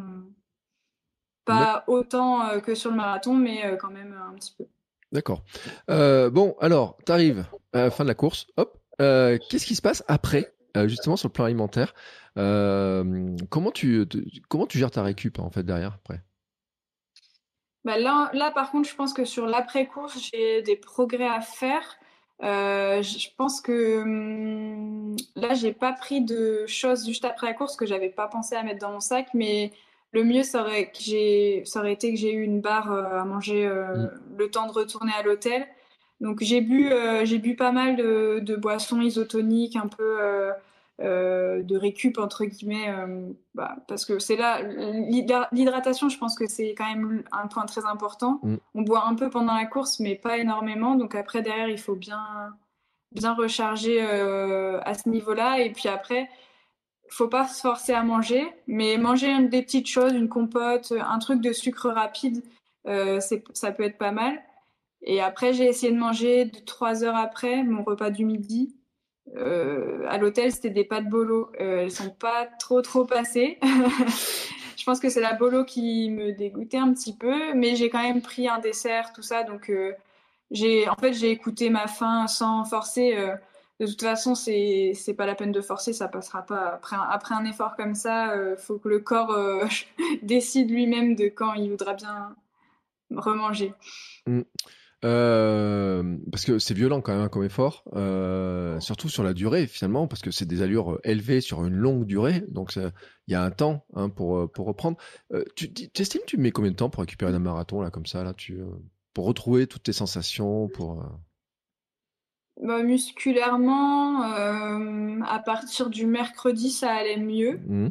[1.44, 4.66] Pas autant que sur le marathon, mais quand même un petit peu.
[5.12, 5.42] D'accord.
[5.88, 8.46] bon, alors, tu arrives à la fin de la course.
[8.56, 8.78] Hop.
[8.98, 11.94] Qu'est-ce qui se passe après euh, justement sur le plan alimentaire,
[12.36, 14.06] euh, comment, tu,
[14.48, 16.22] comment tu gères ta récup en fait derrière après?
[17.84, 21.96] Bah là, là, par contre, je pense que sur l'après-course, j'ai des progrès à faire.
[22.42, 27.76] Euh, je pense que hum, là, j'ai pas pris de choses juste après la course
[27.76, 29.72] que j'avais pas pensé à mettre dans mon sac, mais
[30.12, 33.66] le mieux, ça aurait, que ça aurait été que j'ai eu une barre à manger
[33.68, 34.10] mmh.
[34.36, 35.66] le temps de retourner à l'hôtel.
[36.20, 40.52] Donc j'ai bu, euh, j'ai bu pas mal de, boissons isotoniques, un peu euh,
[41.00, 42.94] euh, de récup entre guillemets,
[43.54, 44.60] bah, parce que c'est là
[45.52, 46.08] l'hydratation.
[46.10, 48.38] Je pense que c'est quand même un point très important.
[48.42, 48.56] Mm.
[48.74, 50.94] On boit un peu pendant la course, mais pas énormément.
[50.94, 52.24] Donc après derrière, il faut bien
[53.12, 55.60] bien recharger à ce niveau-là.
[55.60, 56.28] Et puis après,
[57.08, 61.40] faut pas se forcer à manger, mais manger des petites choses, une compote, un truc
[61.40, 62.42] de sucre rapide,
[62.84, 64.38] ça peut être pas mal.
[65.02, 68.76] Et après, j'ai essayé de manger trois heures après mon repas du midi.
[69.36, 71.50] Euh, à l'hôtel, c'était des pâtes bolo.
[71.60, 73.58] Euh, elles sont pas trop trop passées.
[74.76, 78.02] je pense que c'est la bolo qui me dégoûtait un petit peu, mais j'ai quand
[78.02, 79.42] même pris un dessert, tout ça.
[79.44, 79.92] Donc, euh,
[80.50, 83.16] j'ai, en fait, j'ai écouté ma faim sans forcer.
[83.16, 83.34] Euh,
[83.78, 86.74] de toute façon, c'est c'est pas la peine de forcer, ça passera pas.
[86.74, 89.34] Après un, après un effort comme ça, il faut que le corps
[90.22, 92.36] décide lui-même de quand il voudra bien
[93.10, 93.72] remanger.
[94.26, 94.42] Mmh.
[95.02, 100.06] Euh, parce que c'est violent quand même comme effort, euh, surtout sur la durée finalement,
[100.06, 103.42] parce que c'est des allures euh, élevées sur une longue durée, donc il y a
[103.42, 104.98] un temps hein, pour, pour reprendre.
[105.56, 108.24] tu, tu estimes tu mets combien de temps pour récupérer un marathon là comme ça
[108.24, 108.60] là, tu,
[109.14, 111.02] pour retrouver toutes tes sensations, pour
[112.62, 117.58] bah, musculairement, à partir du mercredi, ça allait mieux.
[117.66, 117.88] Mmh.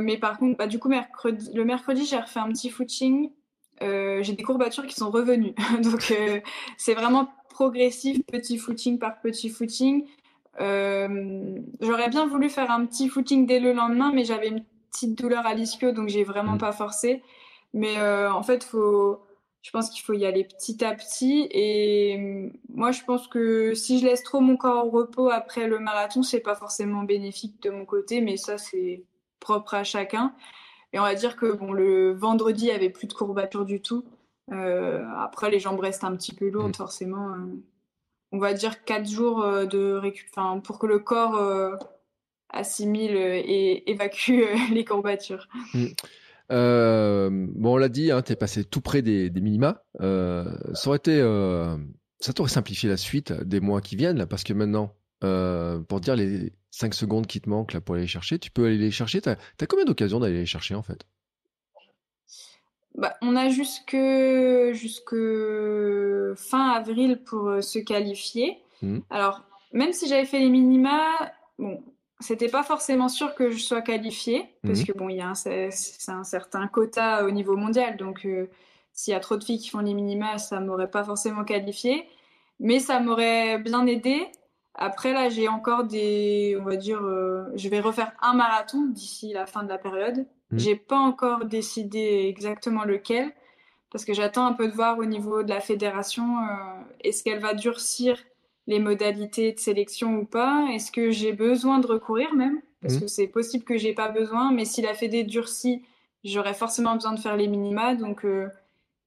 [0.00, 3.30] mais par contre, bah, du coup, mercredi, le mercredi, j'ai refait un petit footing
[3.82, 5.54] euh, j'ai des courbatures qui sont revenues.
[5.82, 6.40] Donc, euh,
[6.76, 10.06] c'est vraiment progressif, petit footing par petit footing.
[10.60, 15.18] Euh, j'aurais bien voulu faire un petit footing dès le lendemain, mais j'avais une petite
[15.18, 16.58] douleur à l'ischio, donc j'ai vraiment mm.
[16.58, 17.22] pas forcé.
[17.72, 19.20] Mais en fait, faut,
[19.62, 21.48] je pense qu'il faut y aller petit à petit.
[21.50, 25.80] Et moi, je pense que si je laisse trop mon corps au repos après le
[25.80, 29.02] marathon, c'est pas forcément bénéfique de mon côté, mais ça, c'est
[29.40, 30.32] propre à chacun.
[30.94, 33.82] Et on va dire que bon, le vendredi, il n'y avait plus de courbatures du
[33.82, 34.04] tout.
[34.52, 36.74] Euh, après, les jambes restent un petit peu lourdes, mm.
[36.74, 37.30] forcément.
[37.30, 37.46] Euh.
[38.30, 40.28] on va dire 4 jours euh, de récup
[40.62, 41.78] pour que le corps
[42.48, 45.48] assimile et évacue les courbatures.
[45.74, 45.86] Mm.
[47.56, 49.82] bon, on l'a dit, hein, tu es passé tout près des, des minima.
[49.98, 50.44] ça
[50.86, 51.18] aurait été,
[52.20, 54.94] ça t'aurait simplifié la suite des mois qui viennent, là, parce que maintenant,
[55.88, 58.66] pour dire les 5 secondes qui te manquent là, pour aller les chercher, tu peux
[58.66, 59.20] aller les chercher.
[59.20, 61.06] Tu as, combien d'occasions d'aller les chercher en fait?
[62.96, 63.96] Bah, On a jusque,
[64.72, 65.16] jusque
[66.36, 68.58] fin avril pour euh, se qualifier.
[68.82, 68.98] Mmh.
[69.10, 71.10] Alors, même si j'avais fait les minima,
[71.58, 71.80] bon,
[72.18, 74.84] c'était pas forcément sûr que je sois qualifiée, parce mmh.
[74.84, 75.70] que bon, il y a un, c'est,
[76.08, 78.48] un certain quota au niveau mondial, donc euh,
[78.92, 82.08] s'il y a trop de filles qui font les minima, ça m'aurait pas forcément qualifiée,
[82.58, 84.26] mais ça m'aurait bien aidé
[84.74, 89.32] après, là, j'ai encore des, on va dire, euh, je vais refaire un marathon d'ici
[89.32, 90.26] la fin de la période.
[90.50, 90.58] Je mmh.
[90.58, 93.32] J'ai pas encore décidé exactement lequel,
[93.90, 97.38] parce que j'attends un peu de voir au niveau de la fédération, euh, est-ce qu'elle
[97.38, 98.18] va durcir
[98.66, 100.66] les modalités de sélection ou pas?
[100.72, 102.60] Est-ce que j'ai besoin de recourir même?
[102.82, 103.00] Parce mmh.
[103.00, 105.84] que c'est possible que j'ai pas besoin, mais si la fédé durcit,
[106.24, 108.48] j'aurais forcément besoin de faire les minima, donc euh,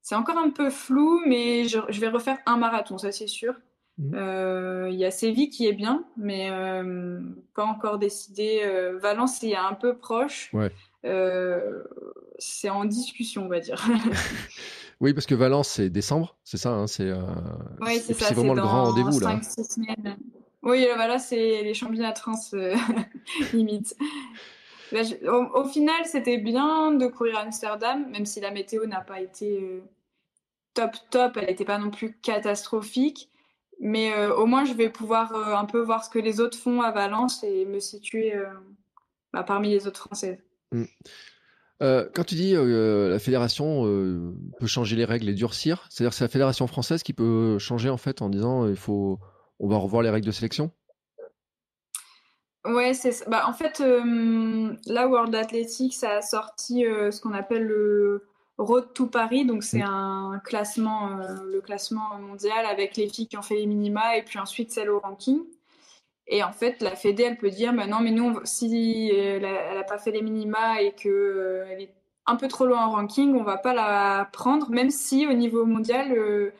[0.02, 3.54] c'est encore un peu flou, mais je, je vais refaire un marathon, ça c'est sûr.
[3.98, 4.14] Mmh.
[4.14, 7.20] Euh, il y a Séville qui est bien, mais euh,
[7.56, 8.62] pas encore décidé.
[8.64, 10.52] Euh, Valence, il y a un peu proche.
[12.38, 13.84] c'est en discussion, on va dire.
[15.02, 17.12] oui, parce que Valence, c'est décembre, c'est ça hein, C'est
[18.02, 19.40] c'est vraiment le grand rendez-vous là.
[20.64, 22.54] Oui, voilà, c'est les championnats de France
[23.54, 23.96] limite.
[24.94, 29.82] au, final, c'était bien de courir à Amsterdam, même si la météo n'a pas été
[30.76, 33.32] top top, elle n'était pas non plus catastrophique.
[33.80, 36.58] Mais euh, au moins, je vais pouvoir euh, un peu voir ce que les autres
[36.58, 38.46] font à Valence et me situer euh,
[39.34, 40.40] bah, parmi les autres Françaises.
[40.74, 40.84] Mmh.
[41.80, 43.84] quand tu dis la fédération
[44.60, 47.96] peut changer les règles et durcir, c'est-à-dire c'est la fédération française qui peut changer en
[47.96, 49.18] fait en disant il faut
[49.60, 50.72] on va revoir les règles de sélection?
[52.66, 58.94] Ouais, c'est bah, en fait là World Athletics a sorti ce qu'on appelle le Road
[58.94, 59.90] to Paris, donc c'est mm.
[59.90, 64.24] un classement, euh, le classement mondial avec les filles qui ont fait les minima et
[64.24, 65.44] puis ensuite celle au ranking.
[66.30, 69.84] Et en fait, la Fédé, elle peut dire, bah non, mais nous, si elle n'a
[69.84, 71.94] pas fait les minima et qu'elle euh, elle est
[72.26, 75.66] un peu trop loin en ranking, on va pas la prendre, même si au niveau
[75.66, 76.52] mondial, euh,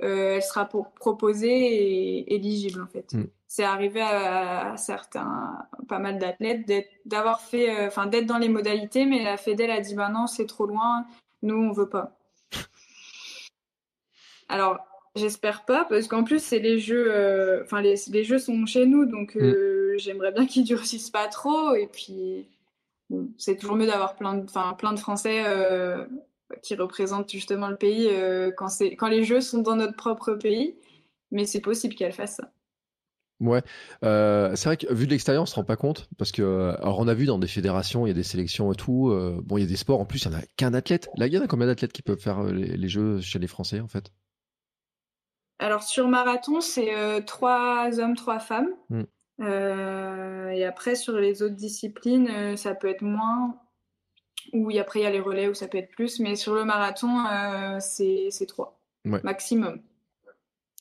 [0.00, 3.14] elle sera proposée et éligible en fait.
[3.14, 3.28] Mm.
[3.46, 6.68] C'est arrivé à, certains, pas mal d'athlètes,
[7.06, 10.26] d'avoir fait, enfin d'être dans les modalités, mais la Fédé, elle a dit, bah non,
[10.26, 11.06] c'est trop loin,
[11.44, 12.18] nous, on veut pas.
[14.48, 14.78] Alors,
[15.14, 17.06] j'espère pas, parce qu'en plus, c'est les jeux.
[17.10, 19.98] Euh, enfin, les, jeux sont chez nous, donc euh, mm.
[19.98, 21.74] j'aimerais bien qu'ils durcissent pas trop.
[21.74, 22.48] Et puis,
[23.38, 26.04] c'est toujours mieux d'avoir plein de, plein de Français euh,
[26.62, 28.10] qui représentent justement le pays
[28.56, 28.68] quand,
[28.98, 30.76] quand les jeux sont dans notre propre pays.
[31.30, 32.50] Mais c'est possible qu'elle fasse ça.
[33.44, 33.62] Ouais,
[34.02, 36.74] euh, c'est vrai que vu de l'extérieur, on se rend pas compte parce que euh,
[36.80, 39.10] alors on a vu dans des fédérations, il y a des sélections et tout.
[39.10, 41.10] Euh, bon, il y a des sports en plus, il y en a qu'un athlète.
[41.16, 43.80] Là, il y en a combien d'athlètes qui peuvent faire les, jeux chez les Français
[43.80, 44.12] en fait?
[45.58, 46.90] Alors sur marathon, c'est
[47.26, 48.70] trois hommes, trois femmes.
[48.88, 49.04] Hmm.
[49.40, 53.60] et après sur les autres disciplines, ça peut être moins.
[54.52, 56.64] Ou après il y a les relais où ça peut être plus, mais sur le
[56.64, 57.24] marathon,
[57.80, 59.82] c'est trois maximum.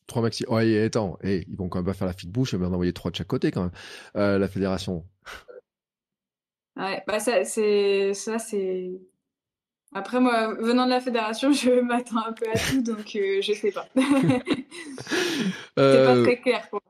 [0.08, 0.46] Trois maxi.
[0.48, 2.74] Oh, attends, hey, ils vont quand même pas faire la fine bouche, ils vont en
[2.74, 3.72] envoyer trois de chaque côté quand même.
[4.16, 5.06] Euh, la fédération.
[6.76, 8.14] Ouais, bah ça, c'est.
[8.14, 8.92] Ça, c'est.
[9.96, 13.54] Après, moi, venant de la fédération, je m'attends un peu à tout, donc euh, je
[13.54, 13.88] sais pas.
[13.96, 14.04] c'est
[15.76, 16.82] pas très clair, quoi.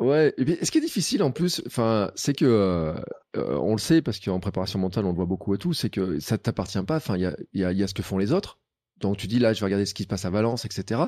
[0.00, 2.94] Ouais, et puis ce qui est difficile en plus, enfin, c'est que euh,
[3.34, 6.20] on le sait parce qu'en préparation mentale on le voit beaucoup et tout, c'est que
[6.20, 6.96] ça t'appartient pas.
[6.96, 8.58] Enfin, il y a, y, y a, ce que font les autres,
[9.00, 11.02] donc tu dis là, je vais regarder ce qui se passe à Valence, etc.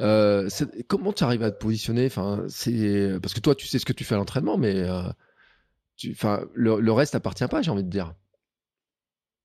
[0.00, 0.48] Euh,
[0.88, 2.06] comment tu arrives à te positionner?
[2.06, 5.02] Enfin, c'est parce que toi, tu sais ce que tu fais à l'entraînement, mais euh,
[6.54, 8.14] le, reste appartient pas, j'ai envie de dire.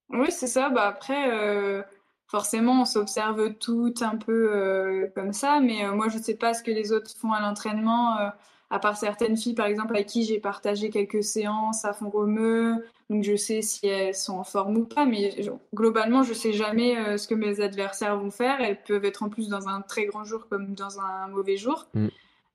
[0.10, 0.70] Oui, c'est ça.
[0.70, 1.82] Bah après, euh,
[2.28, 6.72] forcément, on s'observe tout un peu comme ça, mais moi, je sais pas ce que
[6.72, 8.32] les autres font à l'entraînement
[8.72, 12.86] à part certaines filles, par exemple, avec qui j'ai partagé quelques séances à fond romeu,
[13.10, 15.36] donc je sais si elles sont en forme ou pas, mais
[15.76, 18.62] globalement, je sais jamais euh, ce que mes adversaires vont faire.
[18.62, 21.88] Elles peuvent être en plus dans un très grand jour comme dans un mauvais jour.
[21.94, 22.08] Mm.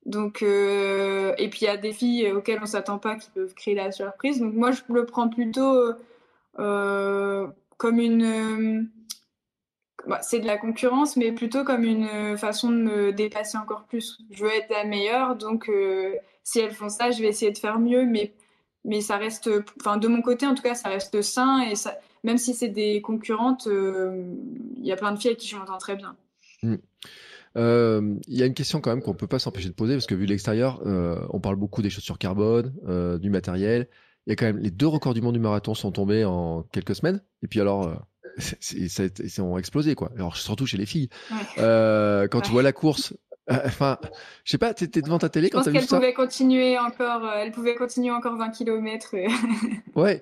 [0.07, 3.53] Donc, euh, et puis il y a des filles auxquelles on s'attend pas qui peuvent
[3.53, 4.41] créer la surprise.
[4.41, 5.93] Donc moi, je le prends plutôt
[6.59, 7.47] euh,
[7.77, 8.89] comme une
[10.07, 13.85] bah, c'est de la concurrence, mais plutôt comme une euh, façon de me dépasser encore
[13.85, 14.19] plus.
[14.31, 17.59] Je veux être la meilleure, donc euh, si elles font ça, je vais essayer de
[17.59, 18.33] faire mieux, mais,
[19.01, 19.51] ça reste,
[19.81, 21.75] enfin de mon côté en tout cas, ça reste sain, et
[22.23, 24.33] même si c'est des concurrentes, euh,
[24.77, 26.17] il y a plein de filles avec qui je m'entends très bien.
[26.63, 26.77] Hmm.
[27.57, 30.15] Il y a une question quand même qu'on peut pas s'empêcher de poser parce que
[30.15, 30.83] vu l'extérieur,
[31.31, 32.75] on parle beaucoup des chaussures carbone,
[33.19, 33.89] du matériel.
[34.27, 36.65] Il y a quand même les deux records du monde du marathon sont tombés en
[36.65, 37.23] quelques semaines.
[37.43, 38.07] Et puis alors,
[38.73, 40.11] ils ont explosé quoi.
[40.17, 41.09] Alors surtout chez les filles.
[41.59, 43.15] Euh, quand tu vois la course,
[43.51, 43.99] euh, enfin,
[44.45, 45.97] je sais pas, t'étais devant ta télé quand t'as vu ça?
[45.97, 49.15] pouvait continuer encore, euh, elle pouvait continuer encore 20 km.
[49.95, 50.21] ouais,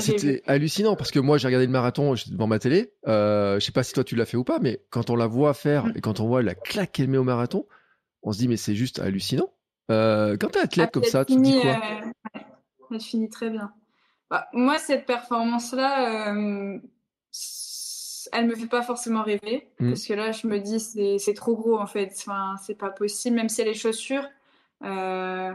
[0.00, 2.92] c'était hallucinant parce que moi j'ai regardé le marathon devant ma télé.
[3.06, 5.54] je sais pas si toi tu l'as fait ou pas, mais quand on la voit
[5.54, 5.92] faire mm.
[5.96, 7.66] et quand on voit la claque qu'elle met au marathon,
[8.22, 9.50] on se dit mais c'est juste hallucinant.
[9.88, 11.76] quand t'es athlète ah, comme ça, tu te dis quoi?
[12.90, 13.70] Elle finit très bien.
[14.30, 16.34] Bah, moi, cette performance-là,
[18.32, 19.88] elle me fait pas forcément rêver mm.
[19.88, 22.12] parce que là je me dis c'est trop gros en fait.
[22.16, 24.24] Enfin c'est pas possible même si elle est chaussure
[24.84, 25.52] euh,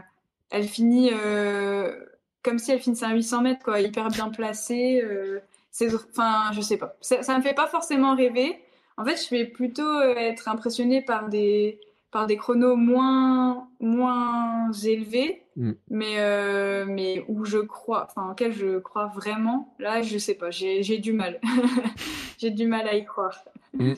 [0.50, 1.94] elle finit euh,
[2.42, 6.60] comme si elle finissait à 800 mètres quoi hyper bien placée euh, c'est enfin je
[6.60, 6.96] sais pas.
[7.00, 8.58] Ça, ça me fait pas forcément rêver.
[8.96, 11.80] En fait je vais plutôt être impressionnée par des
[12.14, 15.72] par des chronos moins, moins élevés, mm.
[15.90, 20.52] mais, euh, mais où je crois, enfin, auquel je crois vraiment, là, je sais pas,
[20.52, 21.40] j'ai du mal.
[22.38, 23.44] j'ai du mal à y croire.
[23.72, 23.94] Mm.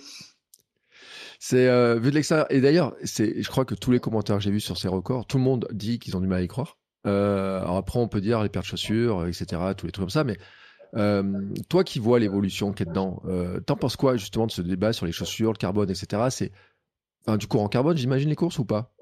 [1.39, 2.47] C'est euh, vu de l'extérieur.
[2.49, 5.27] Et d'ailleurs, c'est, je crois que tous les commentaires que j'ai vus sur ces records,
[5.27, 6.79] tout le monde dit qu'ils ont du mal à y croire.
[7.07, 10.09] Euh, alors après, on peut dire les paires de chaussures, etc., tous les trucs comme
[10.09, 10.39] ça, mais
[11.69, 13.23] toi qui vois l'évolution qui est dedans,
[13.67, 16.29] t'en penses quoi justement de ce débat sur les chaussures, le carbone, etc.
[16.31, 16.53] C'est
[17.37, 18.93] du cours en carbone, j'imagine les courses ou pas?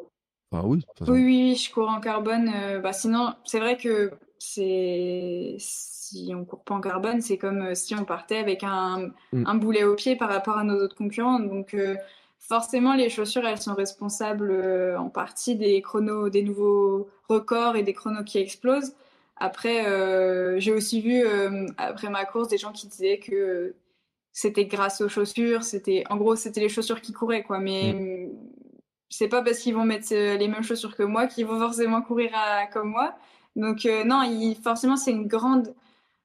[0.50, 2.50] Enfin, oui, oui, oui, je cours en carbone.
[2.54, 7.62] Euh, bah, sinon, c'est vrai que c'est si on court pas en carbone, c'est comme
[7.62, 9.44] euh, si on partait avec un, mm.
[9.46, 11.40] un, boulet au pied par rapport à nos autres concurrents.
[11.40, 11.96] Donc euh,
[12.38, 14.52] forcément, les chaussures, elles sont responsables
[14.98, 18.94] en partie des chronos, des nouveaux records et des chronos qui explosent.
[19.36, 19.84] Après,
[20.60, 21.24] j'ai aussi vu
[21.76, 23.74] après ma course des gens qui disaient que
[24.34, 28.32] c'était grâce aux chaussures, c'était en gros c'était les chaussures qui couraient quoi, mais mm.
[29.08, 32.02] c'est pas parce qu'ils vont mettre euh, les mêmes chaussures que moi qu'ils vont forcément
[32.02, 32.32] courir
[32.72, 33.14] comme moi.
[33.54, 34.22] Donc euh, non,
[34.62, 35.72] forcément c'est une grande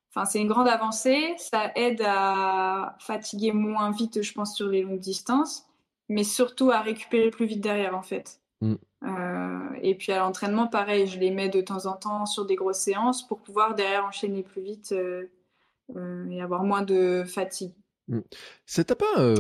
[0.10, 4.82] enfin c'est une grande avancée, ça aide à fatiguer moins vite je pense sur les
[4.82, 5.68] longues distances,
[6.10, 8.42] mais surtout à récupérer plus vite derrière en fait.
[8.62, 8.74] Mm.
[9.04, 12.56] Euh, et puis à l'entraînement, pareil, je les mets de temps en temps sur des
[12.56, 14.96] grosses séances pour pouvoir derrière enchaîner plus vite
[16.32, 17.74] et avoir moins de fatigue.
[18.10, 18.20] Mmh.
[18.66, 19.34] C'est pas.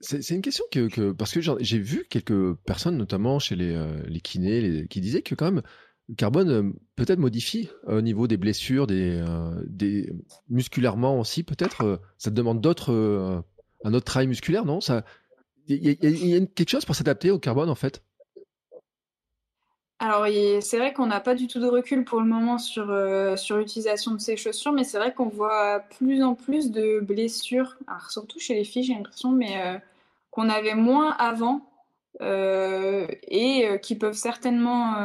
[0.00, 3.76] c'est une question que, parce que j'ai vu quelques personnes, notamment chez les,
[4.06, 5.62] les kinés, qui disaient que quand même
[6.08, 9.24] le carbone peut-être modifie au niveau des blessures, des,
[9.66, 10.12] des
[10.48, 12.00] musculairement aussi peut-être.
[12.18, 13.42] ça te demande d'autres
[13.84, 14.80] un autre travail musculaire, non?
[14.80, 15.04] Ça,
[15.68, 18.02] il y, a quelque chose pour s'adapter au carbone en fait?
[19.98, 20.26] Alors,
[20.60, 23.56] c'est vrai qu'on n'a pas du tout de recul pour le moment sur, euh, sur
[23.56, 27.76] l'utilisation de ces chaussures, mais c'est vrai qu'on voit plus en plus de blessures,
[28.10, 29.78] surtout chez les filles, j'ai l'impression, mais euh,
[30.30, 31.62] qu'on avait moins avant
[32.20, 34.96] euh, et qui peuvent certainement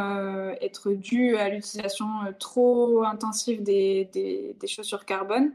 [0.62, 2.08] être dues à l'utilisation
[2.40, 5.54] trop intensive des, des, des, chaussures carbone.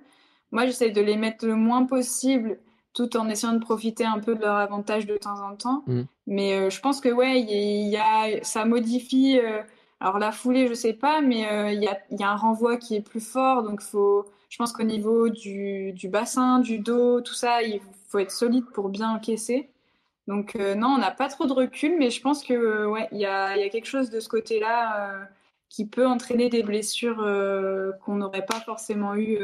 [0.51, 2.59] Moi, j'essaie de les mettre le moins possible
[2.97, 5.84] tout en essayant de profiter un peu de leur avantage de temps en temps.
[5.86, 6.03] Mm.
[6.26, 9.38] Mais euh, je pense que ouais, il y, a, ça modifie.
[9.38, 9.62] Euh,
[10.01, 12.78] alors la foulée, je sais pas, mais euh, il y, a, y, a, un renvoi
[12.78, 14.24] qui est plus fort, donc faut.
[14.49, 18.64] Je pense qu'au niveau du, du, bassin, du dos, tout ça, il faut être solide
[18.72, 19.68] pour bien encaisser.
[20.26, 23.26] Donc non, on n'a pas trop de recul, mais je pense que ouais, il y
[23.26, 25.28] a, y a, quelque chose de ce côté-là
[25.68, 27.18] qui peut entraîner des blessures
[28.05, 29.38] qu'on n'aurait pas forcément eu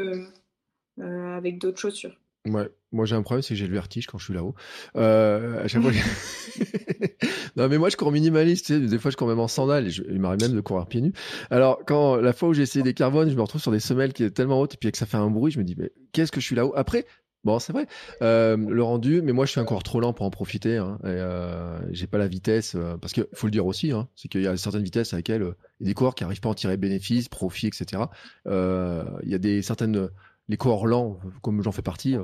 [0.99, 2.15] avec d'autres chaussures.
[2.45, 4.53] Ouais, moi j'ai un problème, c'est que j'ai le vertige quand je suis là-haut.
[4.97, 5.91] Euh, à chaque fois,
[7.55, 9.87] non mais moi je cours minimaliste, tu sais, des fois je cours même en sandales,
[9.87, 11.13] et il m'arrive même de courir pieds nus.
[11.49, 14.11] Alors quand la fois où j'ai essayé des carbones, je me retrouve sur des semelles
[14.11, 15.91] qui est tellement hautes et puis que ça fait un bruit, je me dis mais
[16.11, 16.73] qu'est-ce que je suis là-haut?
[16.75, 17.05] Après,
[17.43, 17.87] Bon, c'est vrai.
[18.21, 20.77] Euh, le rendu, mais moi je suis encore trop lent pour en profiter.
[20.77, 24.07] Hein, et euh, j'ai pas la vitesse euh, parce qu'il faut le dire aussi, hein,
[24.15, 26.23] c'est qu'il y a certaines vitesses à lesquelles euh, il y a des coureurs qui
[26.23, 28.03] arrivent pas à en tirer bénéfice, profit, etc.
[28.45, 30.09] Il y a des certaines
[30.49, 32.15] les coureurs lents, comme j'en fais partie,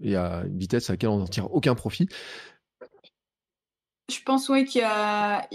[0.00, 2.08] il y a une vitesse à laquelle on n'en tire aucun profit.
[4.10, 5.48] Je pense oui qu'il y a,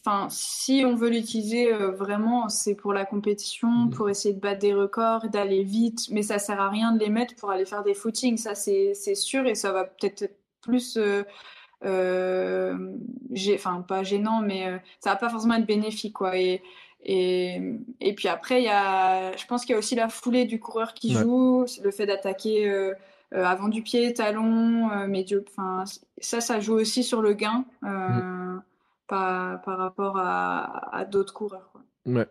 [0.00, 3.90] enfin, si on veut l'utiliser euh, vraiment, c'est pour la compétition, mmh.
[3.90, 7.10] pour essayer de battre des records, d'aller vite, mais ça sert à rien de les
[7.10, 11.22] mettre pour aller faire des footings, ça c'est sûr et ça va peut-être plus, euh,
[11.84, 12.76] euh
[13.54, 16.38] enfin pas gênant, mais euh, ça va pas forcément être bénéfique quoi.
[16.38, 16.62] Et,
[17.04, 17.60] et,
[18.00, 20.60] et puis après il y a, je pense qu'il y a aussi la foulée du
[20.60, 22.94] coureur qui joue, le fait d'attaquer
[23.34, 25.44] euh, avant du pied, talon, euh, médio.
[26.18, 28.62] Ça, ça joue aussi sur le gain euh, mm.
[29.06, 31.68] par, par, rapport à, à d'autres coureurs.
[31.72, 31.77] Quoi.
[32.06, 32.26] Ouais.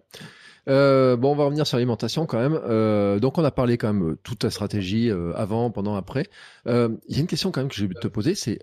[0.68, 2.60] Euh, bon, on va revenir sur l'alimentation quand même.
[2.66, 6.28] Euh, donc, on a parlé quand même toute ta stratégie euh, avant, pendant, après.
[6.66, 8.60] Il y a une question quand même que je vais te poser, c'est,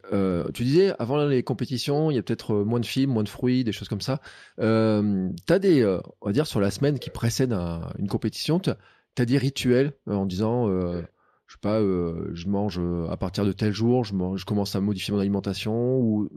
[0.55, 3.65] tu disais avant les compétitions, il y a peut-être moins de films, moins de fruits,
[3.65, 4.21] des choses comme ça.
[4.59, 5.85] t'as des,
[6.21, 8.75] on va dire sur la semaine qui précède une compétition, t'as
[9.17, 10.69] as des rituels en disant
[11.47, 14.75] je sais pas, euh, je mange euh, à partir de tel jour, je, je commence
[14.77, 16.29] à modifier mon alimentation, ou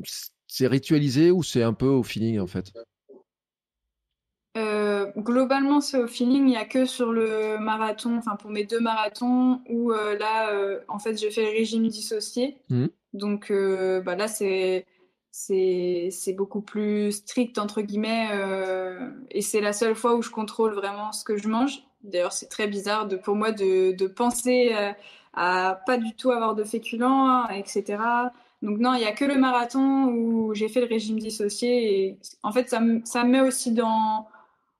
[0.47, 2.72] c'est ritualisé ou c'est un peu au feeling en fait?
[4.57, 6.43] Euh, globalement, c'est au feeling.
[6.43, 10.51] Il n'y a que sur le marathon, enfin pour mes deux marathons, où là,
[10.87, 12.57] en fait, je fais le régime dissocié.
[12.69, 12.87] Mmh.
[13.13, 14.85] Donc bah, là, c'est
[15.31, 18.29] c'est beaucoup plus strict entre guillemets,
[19.31, 21.83] et c'est la seule fois où je contrôle vraiment ce que je mange.
[22.03, 24.91] D'ailleurs, c'est très bizarre de, pour moi de, de penser euh,
[25.33, 27.97] à pas du tout avoir de féculents, etc.
[28.61, 32.07] Donc non, il n'y a que le marathon où j'ai fait le régime dissocié.
[32.07, 34.27] Et en fait, ça, ça me met aussi dans,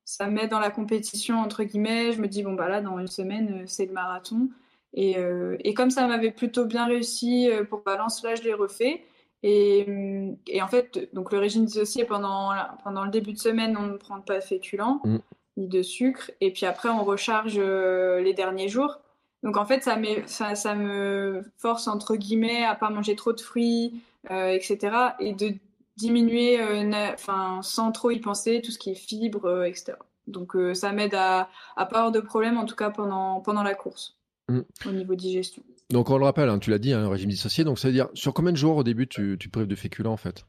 [0.08, 2.14] ça met dans la compétition, entre guillemets.
[2.14, 4.50] Je me dis, bon, bah là, dans une semaine, euh, c'est le marathon.
[4.94, 9.04] Et, euh, et comme ça m'avait plutôt bien réussi pour Valence, là, je l'ai refait.
[9.44, 9.86] Et,
[10.48, 12.52] et, en fait, donc le régime dissocié, pendant,
[12.84, 15.02] pendant le début de semaine, on ne prend pas de féculents.
[15.04, 15.18] Mm
[15.58, 16.32] ni de sucre.
[16.40, 19.00] Et puis après, on recharge euh, les derniers jours.
[19.44, 23.42] Donc en fait, ça, ça, ça, me force, entre guillemets, à pas manger trop de
[23.42, 24.02] fruits,
[24.32, 24.96] euh, etc.
[25.20, 25.54] Et de
[25.98, 29.94] diminuer, euh, enfin, sans trop y penser, tout ce qui est fibres, etc.
[30.28, 33.76] Donc ça m'aide à, à pas avoir de problème, en tout cas pendant, pendant la
[33.76, 34.18] course,
[34.50, 34.60] mmh.
[34.86, 35.64] au niveau digestion.
[35.90, 37.64] Donc on le rappelle, hein, tu l'as dit, un hein, régime dissocié.
[37.64, 40.14] Donc ça veut dire, sur combien de jours au début tu, tu prives de féculents
[40.14, 40.46] en fait?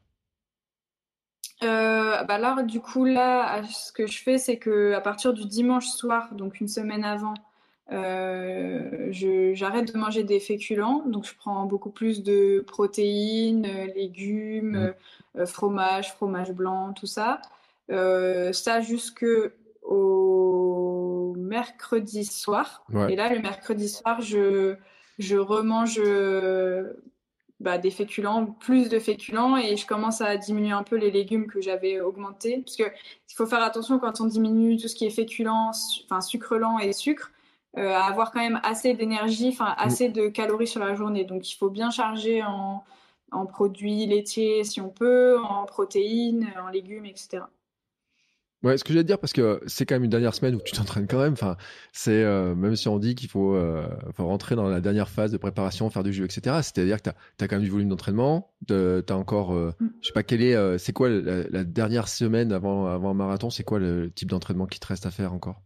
[1.61, 5.45] Euh, bah là, du coup, là, ce que je fais, c'est que à partir du
[5.45, 7.33] dimanche soir, donc une semaine avant,
[7.91, 9.09] euh,
[9.53, 11.03] j'arrête de manger des féculents.
[11.05, 14.93] Donc, je prends beaucoup plus de protéines, légumes, mmh.
[15.39, 17.41] euh, fromage, fromage blanc, tout ça.
[17.91, 19.25] Euh, ça jusque
[19.83, 22.85] au mercredi soir.
[23.09, 24.75] Et là, le mercredi soir, je,
[25.17, 25.99] je remange
[27.59, 31.47] bah, des féculents, plus de féculents, et je commence à diminuer un peu les légumes
[31.47, 32.61] que j'avais augmentés.
[32.63, 36.21] Parce que il faut faire attention quand on diminue tout ce qui est féculent, enfin
[36.21, 37.31] sucre lent et sucre,
[37.79, 39.75] euh, à avoir quand même assez d'énergie, enfin mm.
[39.77, 41.25] assez de calories sur la journée.
[41.25, 42.83] Donc il faut bien charger en,
[43.31, 47.41] en produits laitiers si on peut, en protéines, en légumes, etc.
[48.61, 50.73] Ouais, ce que te dire, parce que c'est quand même une dernière semaine où tu
[50.73, 51.31] t'entraînes quand même.
[51.31, 51.55] Enfin,
[51.93, 55.31] c'est euh, même si on dit qu'il faut, euh, faut, rentrer dans la dernière phase
[55.31, 56.57] de préparation, faire du jeu, etc.
[56.61, 58.51] C'est-à-dire que tu as, quand même du volume d'entraînement.
[58.67, 59.87] Tu as encore, euh, mm.
[60.01, 63.49] je sais pas quelle est, c'est quoi la, dernière semaine avant, avant un marathon?
[63.49, 65.61] C'est quoi le type d'entraînement qui te reste à faire encore?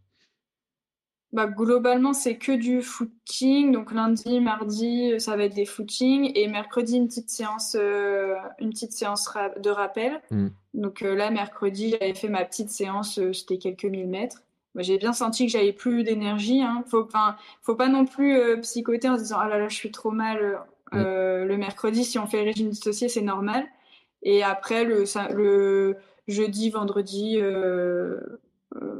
[1.34, 3.72] Bah, globalement, c'est que du footing.
[3.72, 6.30] Donc lundi, mardi, ça va être des footings.
[6.36, 9.28] Et mercredi, une petite séance, une petite séance
[9.58, 10.22] de rappel.
[10.30, 10.48] Mm.
[10.74, 14.42] Donc euh, là, mercredi, j'avais fait ma petite séance, euh, c'était quelques millimètres.
[14.76, 16.62] J'ai bien senti que j'avais plus d'énergie.
[16.62, 16.84] Hein.
[16.88, 17.08] Faut,
[17.62, 20.12] faut pas non plus euh, psychoter en se disant ah là là, je suis trop
[20.12, 20.60] mal.
[20.92, 23.64] le mercredi, si on fait le régime dissocié, c'est normal.
[24.22, 25.96] Et après, le, le
[26.28, 27.40] jeudi, vendredi,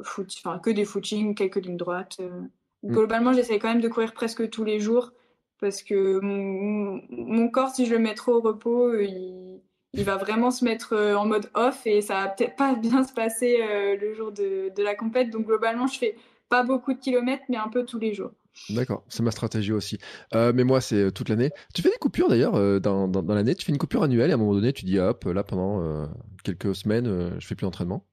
[0.03, 2.19] foot, que des footings, quelques lignes droites.
[2.21, 2.93] Mm.
[2.93, 5.13] Globalement, j'essaie quand même de courir presque tous les jours
[5.61, 9.61] parce que mon, mon corps, si je le mets trop au repos, il
[9.97, 13.05] il va vraiment se mettre euh, en mode off et ça va peut-être pas bien
[13.05, 15.31] se passer euh, le jour de, la compète.
[15.31, 16.17] Donc globalement, je fais
[16.49, 18.33] pas beaucoup de kilomètres, mais un peu tous les jours.
[18.71, 19.99] D'accord, c'est ma stratégie aussi.
[20.35, 21.51] Euh, mais moi, c'est toute l'année.
[21.75, 23.55] Tu fais des coupures d'ailleurs dans, dans, l'année?
[23.55, 26.09] Tu fais une coupure annuelle et à un moment donné, tu dis hop, là pendant
[26.45, 28.07] quelques semaines, je fais plus d'entraînement?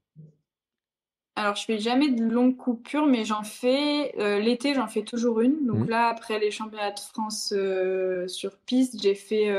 [1.42, 5.66] Alors, je fais jamais de longues coupures, mais j'en fais l'été, j'en fais toujours une.
[5.66, 5.90] Donc mmh.
[5.90, 7.54] là, après les championnats de France
[8.28, 9.50] sur piste, j'ai fait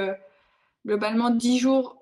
[0.86, 1.96] globalement 10 jours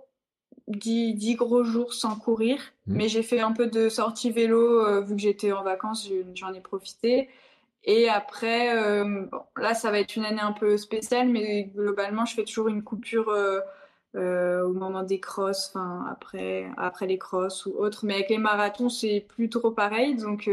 [0.69, 2.95] 10, gros jours sans courir, mmh.
[2.95, 6.53] mais j'ai fait un peu de sortie vélo euh, vu que j'étais en vacances, j'en
[6.53, 7.29] ai profité.
[7.85, 12.35] Et après, bon, là, ça va être une année un peu spéciale, mais globalement, je
[12.35, 13.31] fais toujours une coupure
[14.15, 18.05] au moment des crosses, enfin après, après les crosses ou autres.
[18.05, 20.17] Mais avec les marathons, c'est plus trop pareil.
[20.17, 20.51] Donc,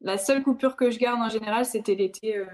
[0.00, 2.44] la seule coupure que je garde en général, c'était l'été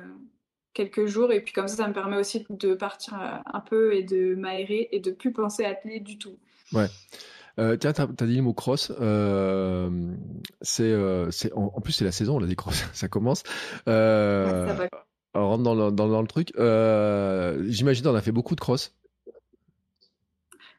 [0.74, 1.32] quelques jours.
[1.32, 4.34] Et puis comme ça, ça me permet aussi de partir euh, un peu et de
[4.34, 6.36] m'aérer et de plus penser à atteler du tout.
[6.72, 6.86] Ouais.
[7.58, 8.92] Euh, tiens, tu as, dit le mot cross.
[9.00, 9.90] Euh,
[10.62, 10.94] c'est,
[11.54, 12.84] en, plus, c'est la saison, là, des cross.
[12.92, 13.42] ça commence.
[13.86, 14.88] ça va.
[15.32, 16.52] On rentre dans le, dans, le truc.
[17.70, 18.96] J'imagine on a fait beaucoup de cross.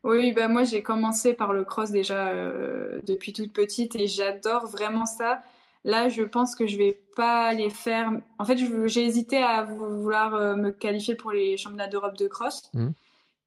[0.04, 2.34] Oui, bah moi j'ai commencé par le cross déjà
[3.04, 5.44] depuis toute petite et j'adore vraiment ça.
[5.84, 8.12] Là, je pense que je vais pas les faire.
[8.38, 12.70] En fait, j'ai hésité à vouloir euh, me qualifier pour les championnats d'Europe de cross.
[12.74, 12.90] Mmh.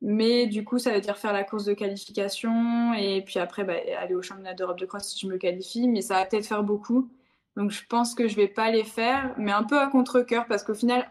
[0.02, 3.74] Mais du coup, ça veut dire faire la course de qualification et puis après bah,
[3.98, 5.86] aller au championnat d'Europe de cross si je me qualifie.
[5.86, 7.08] Mais ça va peut-être faire beaucoup.
[7.56, 10.64] Donc je pense que je vais pas les faire, mais un peu à contre-coeur parce
[10.64, 11.08] qu'au final,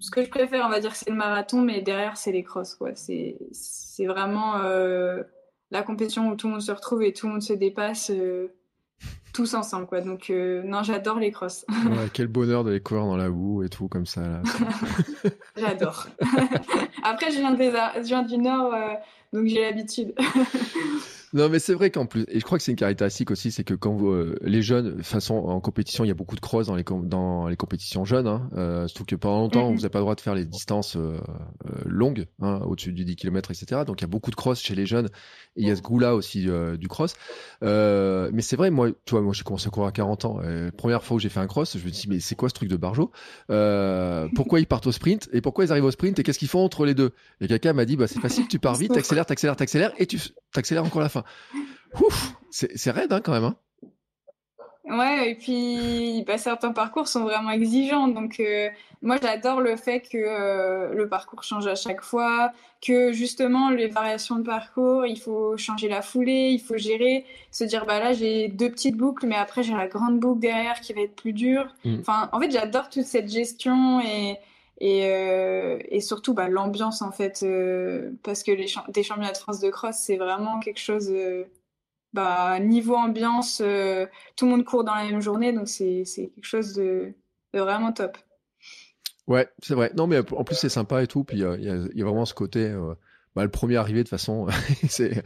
[0.00, 2.78] ce que je préfère, on va dire, c'est le marathon, mais derrière, c'est les crosses.
[2.94, 5.22] C'est vraiment euh,
[5.70, 8.10] la compétition où tout le monde se retrouve et tout le monde se dépasse.
[8.10, 8.48] Euh,
[9.32, 11.64] tous ensemble quoi donc euh, non j'adore les crosses
[12.12, 14.42] quel bonheur de les courir dans la boue et tout comme ça
[15.56, 16.08] j'adore
[17.04, 18.74] après je viens, je viens du nord
[19.32, 20.14] donc j'ai l'habitude
[21.32, 23.62] Non, mais c'est vrai qu'en plus, et je crois que c'est une caractéristique aussi, c'est
[23.62, 26.40] que quand vous, euh, les jeunes, de façon en compétition, il y a beaucoup de
[26.40, 29.74] cross dans les, dans les compétitions jeunes, hein, euh, surtout que pendant longtemps, mm-hmm.
[29.74, 31.18] vous n'avez pas le droit de faire les distances euh,
[31.84, 33.82] longues, hein, au-dessus du 10 km, etc.
[33.86, 35.06] Donc il y a beaucoup de cross chez les jeunes,
[35.54, 37.14] et il y a ce goût-là aussi du cross.
[37.62, 40.40] mais c'est vrai, moi, toi, moi j'ai commencé à courir à 40 ans.
[40.76, 42.68] première fois où j'ai fait un cross, je me dis, mais c'est quoi ce truc
[42.68, 43.12] de barjo?
[44.34, 45.28] Pourquoi ils partent au sprint?
[45.32, 46.18] Et pourquoi ils arrivent au sprint?
[46.18, 47.12] Et qu'est-ce qu'ils font entre les deux?
[47.40, 50.18] Et quelqu'un m'a dit, bah, c'est facile, tu pars vite, t'accélères, t'accélères, t'accélères, et tu
[50.52, 51.19] t'accélères encore la fin
[52.50, 53.44] c'est raide hein, quand même.
[53.44, 53.56] Hein.
[54.90, 58.08] Ouais, et puis bah, certains parcours sont vraiment exigeants.
[58.08, 58.68] Donc, euh,
[59.02, 62.52] moi, j'adore le fait que euh, le parcours change à chaque fois,
[62.82, 67.62] que justement, les variations de parcours, il faut changer la foulée, il faut gérer, se
[67.62, 70.92] dire, bah là, j'ai deux petites boucles, mais après, j'ai la grande boucle derrière qui
[70.92, 71.68] va être plus dure.
[71.84, 72.00] Mm.
[72.00, 74.38] Enfin, en fait, j'adore toute cette gestion et,
[74.80, 77.44] et, euh, et surtout bah, l'ambiance, en fait,
[78.22, 81.12] parce que les des championnats de France de cross, c'est vraiment quelque chose
[82.12, 84.06] bah, niveau ambiance, euh,
[84.36, 87.14] tout le monde court dans la même journée, donc c'est quelque chose de,
[87.52, 88.18] vraiment top.
[89.26, 89.92] Ouais, c'est vrai.
[89.96, 91.22] Non, mais en plus, c'est sympa et tout.
[91.22, 92.66] Puis il y, y, a vraiment ce côté.
[92.66, 92.94] Euh,
[93.36, 94.48] bah, le premier arrivé, de toute façon,
[94.88, 95.22] c'est.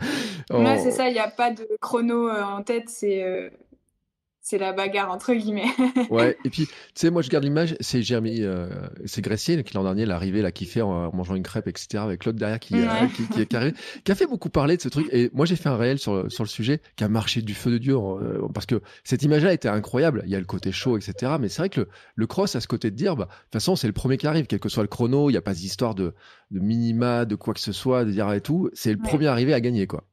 [0.50, 3.50] Ouais, c'est ça, il n'y a pas de chrono euh, en tête, c'est
[4.44, 5.70] c'est la bagarre entre guillemets.
[6.10, 8.68] ouais, et puis tu sais, moi je garde l'image, c'est Jérémy, euh,
[9.06, 12.26] c'est Gressier qui l'an dernier l'arrivée là qui fait en, mangeant une crêpe etc avec
[12.26, 13.74] l'autre derrière qui, euh, qui, qui, qui, arrivé,
[14.04, 15.08] qui a fait beaucoup parler de ce truc.
[15.12, 17.70] Et moi j'ai fait un réel sur sur le sujet qui a marché du feu
[17.70, 20.22] de dieu euh, parce que cette image-là était incroyable.
[20.26, 21.32] Il y a le côté chaud etc.
[21.40, 23.52] Mais c'est vrai que le, le, cross a ce côté de dire, bah de toute
[23.54, 25.54] façon c'est le premier qui arrive, quel que soit le chrono, il n'y a pas
[25.54, 26.12] d'histoire de,
[26.50, 28.68] de minima, de quoi que ce soit, de dire et tout.
[28.74, 30.04] C'est le premier arrivé à gagner quoi.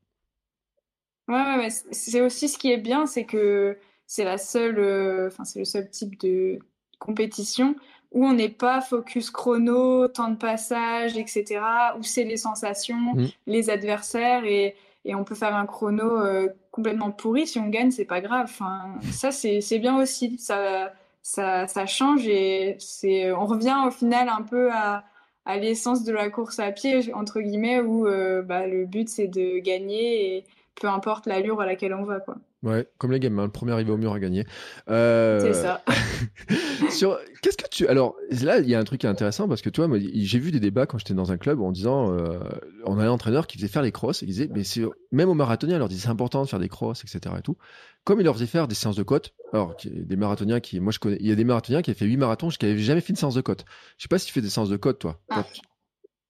[1.28, 1.70] Ouais, ouais, ouais.
[1.92, 3.78] c'est aussi ce qui est bien, c'est que
[4.12, 6.60] c'est la seule, euh, enfin c'est le seul type de
[7.00, 7.78] compétition
[8.12, 11.62] où on n'est pas focus chrono, temps de passage, etc.
[11.98, 13.28] Où c'est les sensations, mm.
[13.48, 17.48] les adversaires et, et, on peut faire un chrono euh, complètement pourri.
[17.48, 18.48] Si on gagne, c'est pas grave.
[18.50, 20.38] Enfin, ça c'est bien aussi.
[20.38, 20.92] Ça,
[21.22, 25.06] ça, ça change et c'est on revient au final un peu à,
[25.46, 29.28] à l'essence de la course à pied entre guillemets où euh, bah, le but c'est
[29.28, 30.46] de gagner et
[30.76, 32.36] peu importe l'allure à laquelle on va quoi.
[32.64, 34.46] Ouais, comme les gamins, le premier arrivé au mur a gagné.
[34.88, 35.40] Euh...
[35.40, 35.84] C'est ça.
[36.92, 39.88] sur qu'est-ce que tu alors là il y a un truc intéressant parce que toi
[40.14, 42.40] j'ai vu des débats quand j'étais dans un club en disant euh,
[42.86, 45.30] on avait un entraîneur qui faisait faire les crosses et il disait mais c'est même
[45.30, 47.58] aux marathoniens il leur disait c'est important de faire des crosses etc et tout
[48.04, 51.00] comme il leur faisait faire des séances de côte alors des marathoniens qui moi je
[51.00, 53.10] connais il y a des marathoniens qui avaient fait 8 marathons qui n'avaient jamais fait
[53.10, 53.66] une séance de côte
[53.98, 55.46] je sais pas si tu fais des séances de côte toi ah.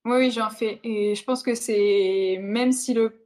[0.05, 3.20] oui, oui j'en fais et je pense que c'est même si le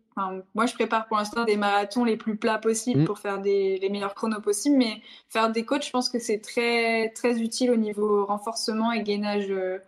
[0.54, 3.06] moi, je prépare pour l'instant des marathons les plus plats possibles mm.
[3.06, 6.40] pour faire des, les meilleurs chronos possibles, mais faire des côtes, je pense que c'est
[6.40, 9.80] très, très utile au niveau renforcement et gainage euh,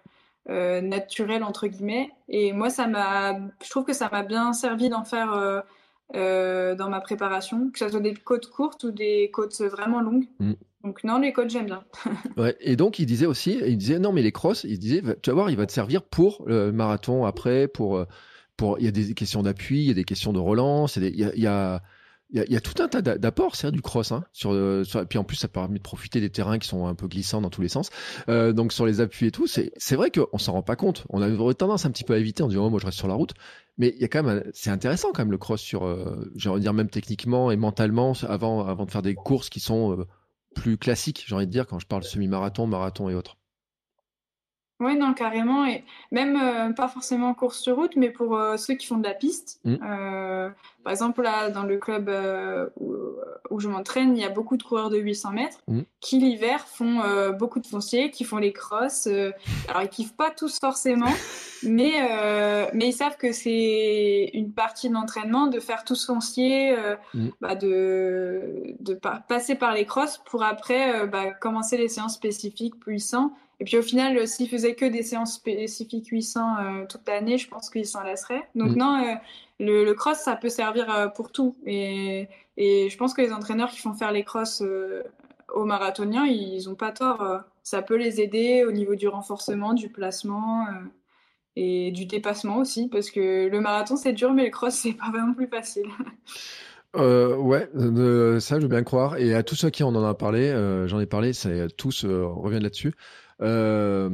[0.49, 2.11] euh, naturel, entre guillemets.
[2.28, 5.63] Et moi, ça m'a, je trouve que ça m'a bien servi d'en faire
[6.15, 10.28] euh, dans ma préparation, que ce soit des côtes courtes ou des côtes vraiment longues.
[10.39, 10.53] Mm.
[10.84, 11.84] Donc non, les côtes, j'aime bien.
[12.38, 15.30] ouais, et donc, il disait aussi, il disait, non, mais les crosses, il disait, tu
[15.30, 18.05] vas voir, il va te servir pour le marathon après, pour
[18.80, 21.24] il y a des questions d'appui, il y a des questions de relance, il y
[21.24, 21.82] a, y a,
[22.30, 24.12] il y a, tout un tas d'apports, c'est du cross.
[24.12, 24.51] Hein, sur,
[24.86, 27.39] sur, puis en plus, ça permet de profiter des terrains qui sont un peu glissants
[27.39, 27.89] dans tous les sens.
[28.28, 31.05] Euh, donc sur les appuis et tout, c'est vrai qu'on s'en rend pas compte.
[31.10, 33.08] On a tendance un petit peu à éviter en disant oh, moi je reste sur
[33.08, 33.34] la route.
[33.78, 36.49] Mais il y a quand même, c'est intéressant quand même le cross sur, euh, j'ai
[36.49, 39.97] envie de dire même techniquement et mentalement avant, avant de faire des courses qui sont
[39.97, 40.05] euh,
[40.53, 43.37] plus classique, j'ai envie de dire, quand je parle semi-marathon, marathon et autres.
[44.80, 45.65] Oui, non, carrément.
[45.65, 49.07] Et même euh, pas forcément course sur route, mais pour euh, ceux qui font de
[49.07, 49.59] la piste.
[49.63, 49.75] Mm.
[49.84, 50.49] Euh,
[50.84, 52.09] par exemple, là, dans le club
[53.49, 55.82] où, je m'entraîne, il y a beaucoup de coureurs de 800 mètres mm.
[55.99, 57.01] qui, l'hiver, font
[57.38, 59.07] beaucoup de fonciers, qui font les crosses.
[59.07, 61.11] alors, ils kiffent pas tous forcément,
[61.63, 66.78] mais, mais ils savent que c'est une partie de l'entraînement de faire tout ce foncier,
[67.13, 67.30] mm.
[67.41, 68.93] bah, de, de
[69.28, 73.82] passer par les crosses pour après bah, commencer les séances spécifiques puissantes et puis au
[73.82, 77.88] final, euh, s'ils faisaient que des séances spécifiques 800 euh, toute l'année, je pense qu'ils
[77.88, 78.47] s'en lasseraient.
[78.55, 78.78] Donc mm.
[78.78, 79.16] non, euh,
[79.60, 81.55] le, cross, ça peut servir pour tout.
[81.66, 84.64] Et, et, je pense que les entraîneurs qui font faire les crosses
[85.53, 87.41] aux marathoniens, ils n'ont pas tort.
[87.64, 90.68] ça peut les aider au niveau du renforcement, du placement
[91.55, 95.10] et du dépassement aussi, parce que le marathon c'est dur, mais le cross c'est pas
[95.10, 95.88] vraiment plus facile.
[96.95, 97.68] Euh, ouais,
[98.39, 99.18] ça je veux bien croire.
[99.18, 100.51] Et à tous ceux qui en en a parlé,
[100.86, 102.93] j'en ai parlé, ça, tous reviennent là-dessus.
[103.40, 104.10] Euh,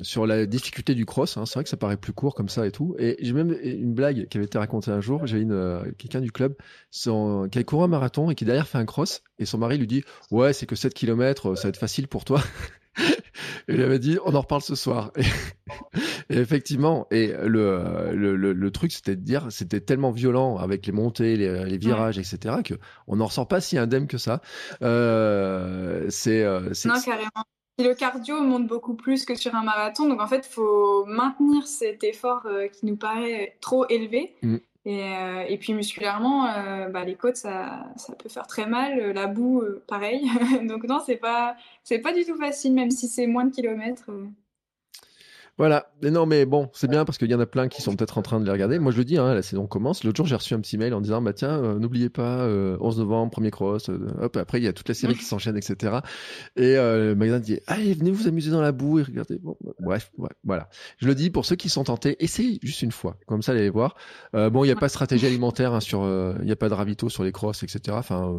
[0.00, 1.36] sur la difficulté du cross.
[1.36, 1.44] Hein.
[1.44, 2.94] C'est vrai que ça paraît plus court comme ça et tout.
[2.98, 5.26] Et j'ai même une blague qui avait été racontée un jour.
[5.26, 6.54] J'ai une euh, quelqu'un du club
[6.90, 9.22] son, qui a couru un marathon et qui derrière fait un cross.
[9.38, 12.24] Et son mari lui dit Ouais, c'est que 7 km, ça va être facile pour
[12.24, 12.40] toi.
[13.68, 15.10] et il avait dit On en reparle ce soir.
[16.28, 20.92] Et, effectivement, et le, le, le, truc, c'était de dire c'était tellement violent avec les
[20.92, 22.74] montées, les, les virages, etc., que
[23.08, 24.40] on n'en ressort pas si indemne que ça.
[24.82, 27.44] Euh, c'est, non, carrément
[27.78, 30.08] le cardio monte beaucoup plus que sur un marathon.
[30.08, 34.34] Donc en fait, il faut maintenir cet effort euh, qui nous paraît trop élevé.
[34.42, 34.56] Mm.
[34.86, 39.12] Euh, et, puis musculairement, euh, bah, les côtes, ça, ça, peut faire très mal.
[39.12, 40.26] La boue, pareil.
[40.66, 44.10] Donc non, c'est pas, c'est pas du tout facile, même si c'est moins de kilomètres.
[45.60, 47.94] Voilà, mais non, mais bon, c'est bien parce qu'il y en a plein qui sont
[47.94, 48.78] peut-être en train de les regarder.
[48.78, 50.04] Moi, je le dis, hein, la saison commence.
[50.04, 52.48] L'autre jour, j'ai reçu un petit mail en disant, bah tiens, euh, n'oubliez pas, 11
[52.48, 53.90] euh, novembre, premier cross.
[53.90, 55.98] Euh, hop, après, il y a toute la série qui s'enchaîne, etc.
[56.56, 59.36] Et le magasin dit, allez, venez vous amuser dans la boue et regardez.
[59.36, 60.10] Bon, bah, bref,
[60.44, 60.70] voilà.
[60.96, 63.68] Je le dis pour ceux qui sont tentés, essayez juste une fois, comme ça, allez
[63.68, 63.96] voir.
[64.32, 66.06] bon, il n'y a pas de stratégie alimentaire hein, sur,
[66.40, 67.98] il n'y a pas de ravito sur les crosses, etc.
[67.98, 68.34] Enfin,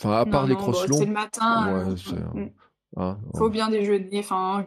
[0.00, 0.98] enfin, à part les crosses longs.
[0.98, 1.86] C'est le matin.
[1.86, 2.50] Ouais, mm.
[2.96, 4.08] hein, faut bien déjeuner.
[4.18, 4.66] Enfin,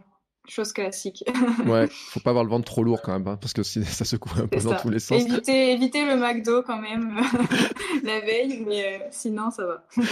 [0.51, 1.23] chose classique.
[1.65, 4.31] ouais, faut pas avoir le ventre trop lourd quand même, hein, parce que ça secoue
[4.41, 5.21] un peu dans tous les sens.
[5.21, 7.19] Éviter, éviter le McDo quand même
[8.03, 9.85] la veille, mais euh, sinon ça va.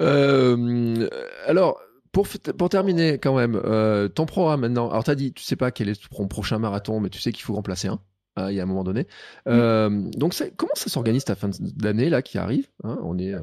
[0.00, 1.08] euh,
[1.46, 1.80] alors,
[2.12, 2.26] pour,
[2.58, 5.70] pour terminer quand même, euh, ton programme maintenant, alors tu as dit, tu sais pas
[5.70, 8.00] quel est ton prochain marathon, mais tu sais qu'il faut remplacer un.
[8.36, 9.06] Hein, il y a un moment donné.
[9.46, 10.10] Mm.
[10.12, 13.34] Donc, comment ça s'organise ta fin d'année là qui arrive hein, On est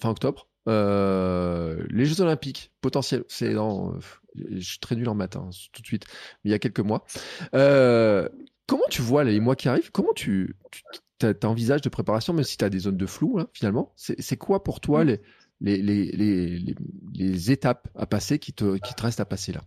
[0.00, 0.48] fin octobre.
[0.66, 3.94] les Jeux Olympiques, potentiel, c'est dans
[4.50, 6.06] je suis très nul en matin, hein, tout de suite,
[6.44, 7.04] mais il y a quelques mois.
[7.54, 8.28] Euh,
[8.66, 10.56] comment tu vois les mois qui arrivent Comment tu,
[11.18, 13.92] tu envisages de préparation, même si tu as des zones de flou, hein, finalement?
[13.96, 15.18] C'est quoi pour toi mm.
[15.60, 16.74] les, les, les,
[17.14, 19.62] les, étapes à passer qui te, qui te restent à passer là?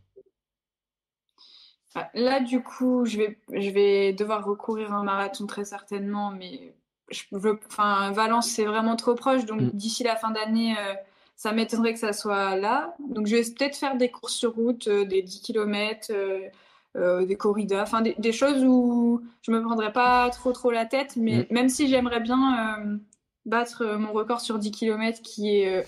[1.96, 6.32] Ah, Là, du coup, je vais, je vais devoir recourir à un marathon très certainement,
[6.32, 6.76] mais
[7.10, 9.70] je veux, enfin, Valence, c'est vraiment trop proche, donc mm.
[9.72, 10.76] d'ici la fin d'année.
[10.78, 10.94] Euh,
[11.40, 12.94] ça m'étonnerait que ça soit là.
[13.10, 16.42] Donc, je vais peut-être faire des courses sur route, euh, des 10 km, euh,
[16.98, 21.16] euh, des corridas, enfin des, choses où je me prendrais pas trop trop la tête,
[21.16, 21.46] mais mm.
[21.50, 23.00] même si j'aimerais bien
[23.46, 25.86] battre mon record sur 10 km qui est,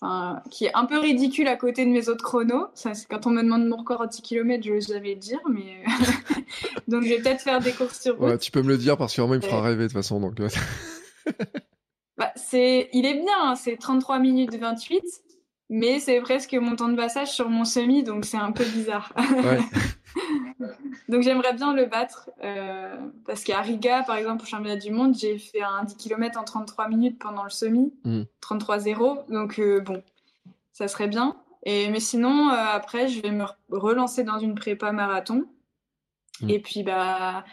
[0.00, 2.68] enfin, qui est un peu ridicule à côté de mes autres chronos.
[2.72, 5.40] Ça, quand on me demande mon record à 10 km, je vais jamais le dire,
[5.50, 5.84] mais
[6.88, 8.28] donc je vais peut-être faire des courses sur route.
[8.28, 9.92] Ouais, tu peux me le dire parce que vraiment il me fera rêver de toute
[9.92, 10.20] façon.
[10.20, 10.40] Donc...
[12.18, 15.02] Bah, c'est, il est bien, hein, c'est 33 minutes 28,
[15.68, 19.12] mais c'est presque mon temps de passage sur mon semi, donc c'est un peu bizarre.
[21.08, 22.96] donc j'aimerais bien le battre, euh,
[23.26, 26.44] parce qu'à Riga, par exemple, au championnat du monde, j'ai fait un 10 km en
[26.44, 27.92] 33 minutes pendant le semi,
[28.40, 29.32] 33-0, mm.
[29.32, 30.02] donc euh, bon,
[30.72, 31.36] ça serait bien.
[31.64, 35.46] Et, mais sinon, euh, après, je vais me relancer dans une prépa marathon.
[36.40, 36.50] Mm.
[36.50, 37.44] Et puis, bah,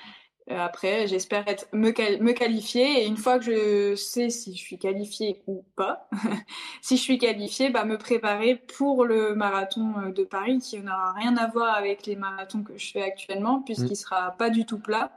[0.49, 1.89] après, j'espère être me,
[2.21, 6.09] me, qualifier et une fois que je sais si je suis qualifiée ou pas,
[6.81, 11.13] si je suis qualifiée, bah, me préparer pour le marathon euh, de Paris qui n'aura
[11.13, 13.95] rien à voir avec les marathons que je fais actuellement puisqu'il mmh.
[13.95, 15.11] sera pas du tout plat.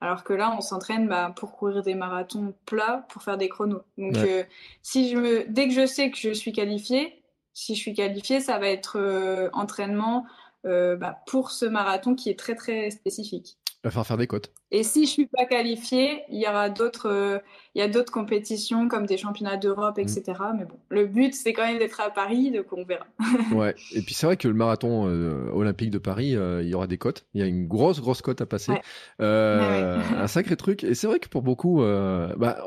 [0.00, 3.82] Alors que là, on s'entraîne bah, pour courir des marathons plats pour faire des chronos.
[3.98, 4.44] Donc, euh,
[4.80, 7.22] si je me, dès que je sais que je suis qualifiée,
[7.52, 10.24] si je suis qualifiée, ça va être entraînement
[10.64, 13.59] bah, pour ce marathon qui est très très spécifique.
[13.82, 14.52] Il va falloir faire des cotes.
[14.70, 17.38] Et si je suis pas qualifiée, il y aura d'autres, euh,
[17.74, 20.22] il y a d'autres compétitions comme des championnats d'Europe, etc.
[20.26, 20.56] Mm.
[20.58, 23.06] Mais bon, le but c'est quand même d'être à Paris, donc on verra.
[23.54, 23.74] ouais.
[23.94, 26.86] Et puis c'est vrai que le marathon euh, olympique de Paris, euh, il y aura
[26.86, 27.24] des cotes.
[27.32, 28.72] Il y a une grosse grosse cote à passer.
[29.18, 30.84] un sacré truc.
[30.84, 32.58] Et c'est vrai que pour beaucoup, bah,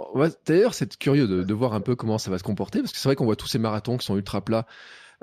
[0.47, 2.97] d'ailleurs c'est curieux de, de voir un peu comment ça va se comporter parce que
[2.97, 4.65] c'est vrai qu'on voit tous ces marathons qui sont ultra plats.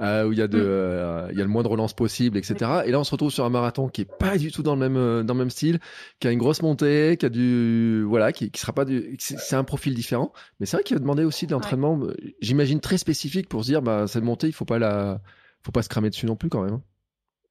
[0.01, 0.63] Euh, où il y a de, mm.
[0.63, 2.55] euh, il y a le moins de relance possible, etc.
[2.87, 4.81] Et là, on se retrouve sur un marathon qui est pas du tout dans le
[4.81, 5.79] même, euh, dans le même style,
[6.21, 9.57] qui a une grosse montée, qui a du, voilà, qui, qui sera pas du, c'est
[9.57, 10.33] un profil différent.
[10.59, 12.01] Mais c'est vrai qu'il va demander aussi de l'entraînement,
[12.41, 15.21] j'imagine très spécifique pour se dire, bah cette montée, il faut pas la,
[15.63, 16.75] faut pas se cramer dessus non plus quand même.
[16.75, 16.83] Hein.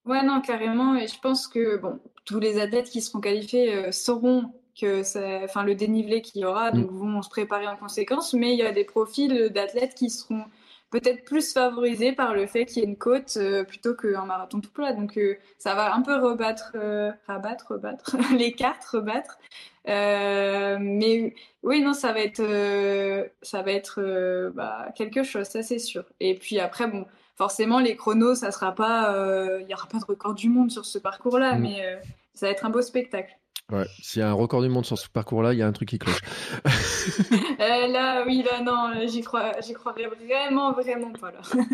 [0.06, 0.96] Ouais, non, carrément.
[0.96, 5.02] Et je pense que bon, tous les athlètes qui seront qualifiés sauront que
[5.46, 6.82] enfin, le dénivelé qu'il y aura, mm.
[6.82, 8.34] donc vont se préparer en conséquence.
[8.34, 10.46] Mais il y a des profils d'athlètes qui seront
[10.90, 14.60] peut-être plus favorisé par le fait qu'il y ait une côte euh, plutôt qu'un marathon
[14.60, 14.94] tout plat.
[14.94, 19.38] Donc euh, ça va un peu rebattre, euh, rabattre, rebattre, les cartes, rebattre.
[19.86, 21.34] mais
[21.64, 22.44] oui, non, ça va être,
[23.42, 26.06] ça va être bah, quelque chose, ça c'est sûr.
[26.20, 29.14] Et puis après, bon, forcément, les chronos, ça sera pas,
[29.60, 31.62] il n'y aura pas de record du monde sur ce parcours-là, mmh.
[31.62, 32.00] mais
[32.34, 33.36] ça va être un beau spectacle.
[33.72, 35.72] Ouais, s'il y a un record du monde sur ce parcours-là, il y a un
[35.72, 36.22] truc qui cloche.
[37.60, 41.40] Euh, là, oui, là, non, j'y crois, j'y croirais vraiment, vraiment pas là.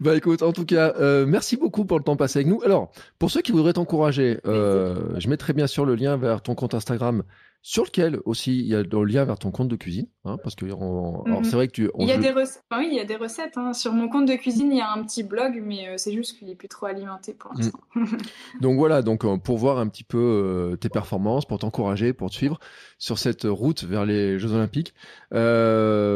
[0.00, 2.62] bah écoute, en tout cas, euh, merci beaucoup pour le temps passé avec nous.
[2.62, 6.54] Alors, pour ceux qui voudraient t'encourager, euh, je mettrai bien sûr le lien vers ton
[6.54, 7.24] compte Instagram
[7.68, 10.54] sur lequel aussi il y a le lien vers ton compte de cuisine, hein, parce
[10.54, 11.44] que mhm.
[11.44, 11.90] c'est vrai que tu.
[11.98, 12.64] Il y a des recettes.
[12.72, 13.58] oui, il y a des recettes.
[13.58, 13.74] Hein.
[13.74, 16.38] Sur mon compte de cuisine, il y a un petit blog, mais euh, c'est juste
[16.38, 17.58] qu'il est plus trop alimenté pour mm.
[17.58, 17.80] l'instant.
[18.62, 22.30] donc voilà, donc euh, pour voir un petit peu euh, tes performances, pour t'encourager, pour
[22.30, 22.58] te suivre
[22.96, 24.94] sur cette route vers les Jeux Olympiques.
[25.32, 26.12] je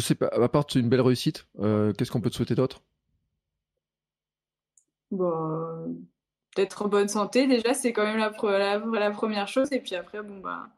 [0.00, 2.82] sais pas, à part une belle réussite, qu'est-ce qu'on peut te souhaiter d'autre?
[5.12, 5.94] Bon,
[6.56, 9.72] d'être en bonne santé, déjà, c'est quand même la, la, la, première chose.
[9.72, 10.68] Et puis après, bon, bah,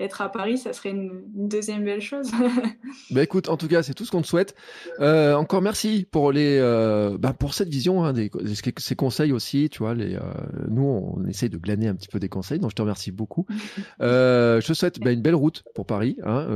[0.00, 2.30] être à Paris, ça serait une, deuxième belle chose.
[3.10, 4.54] bah écoute, en tout cas, c'est tout ce qu'on te souhaite.
[5.00, 8.30] Euh, encore merci pour les, euh, bah pour cette vision, hein, des,
[8.78, 9.68] ces conseils aussi.
[9.70, 10.20] Tu vois, les, euh,
[10.68, 13.46] nous, on essaye de glaner un petit peu des conseils, donc je te remercie beaucoup.
[14.00, 16.46] je te souhaite bah, une belle route pour Paris, hein,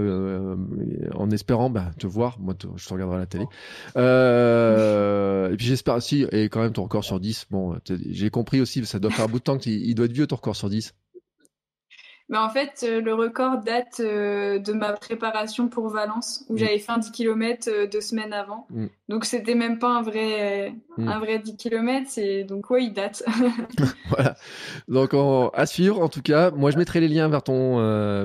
[1.14, 2.38] en espérant bah, te voir.
[2.38, 3.44] Moi, je te regarderai à la télé.
[5.52, 7.46] et puis j'espère aussi, et quand même ton record sur 10.
[7.50, 7.76] Bon,
[8.08, 10.36] j'ai compris aussi, ça doit faire un bout de temps qu'il doit être vieux ton
[10.36, 10.94] record sur 10.
[12.32, 16.56] Mais en fait, euh, le record date euh, de ma préparation pour Valence, où mm.
[16.56, 18.66] j'avais fait un 10 km euh, deux semaines avant.
[18.70, 18.86] Mm.
[19.10, 21.08] Donc, c'était même pas un vrai, mm.
[21.08, 22.10] un vrai 10 km.
[22.16, 23.22] Et donc, ouais, il date.
[24.08, 24.34] voilà.
[24.88, 25.12] Donc,
[25.52, 26.50] à suivre, en tout cas.
[26.52, 27.76] Moi, je mettrai les liens vers, ton,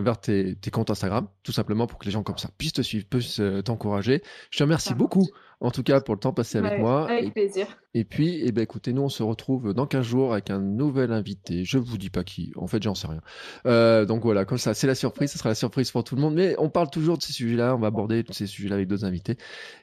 [0.02, 2.82] vers tes, tes, comptes Instagram, tout simplement pour que les gens comme ça puissent te
[2.82, 4.24] suivre, puissent t'encourager.
[4.52, 5.28] Je te remercie beaucoup
[5.60, 7.10] en tout cas pour le temps passé avec moi.
[7.10, 7.68] Avec plaisir.
[7.94, 11.12] Et puis, eh ben, écoutez, nous on se retrouve dans 15 jours avec un nouvel
[11.12, 11.64] invité.
[11.66, 13.22] Je vous dis pas qui, en fait j'en sais rien.
[13.66, 16.22] Euh, donc voilà, comme ça, c'est la surprise, ce sera la surprise pour tout le
[16.22, 16.36] monde.
[16.36, 19.06] Mais on parle toujours de ces sujets-là, on va aborder tous ces sujets-là avec d'autres
[19.06, 19.38] invités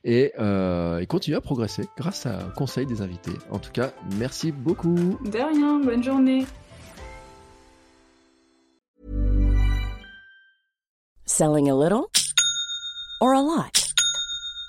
[0.04, 3.32] et, euh, et continuer à progresser grâce à conseil des invités.
[3.50, 5.18] En tout cas, merci beaucoup.
[5.24, 6.46] De rien, bonne journée.
[11.26, 12.06] Selling a little
[13.20, 13.83] or a lot?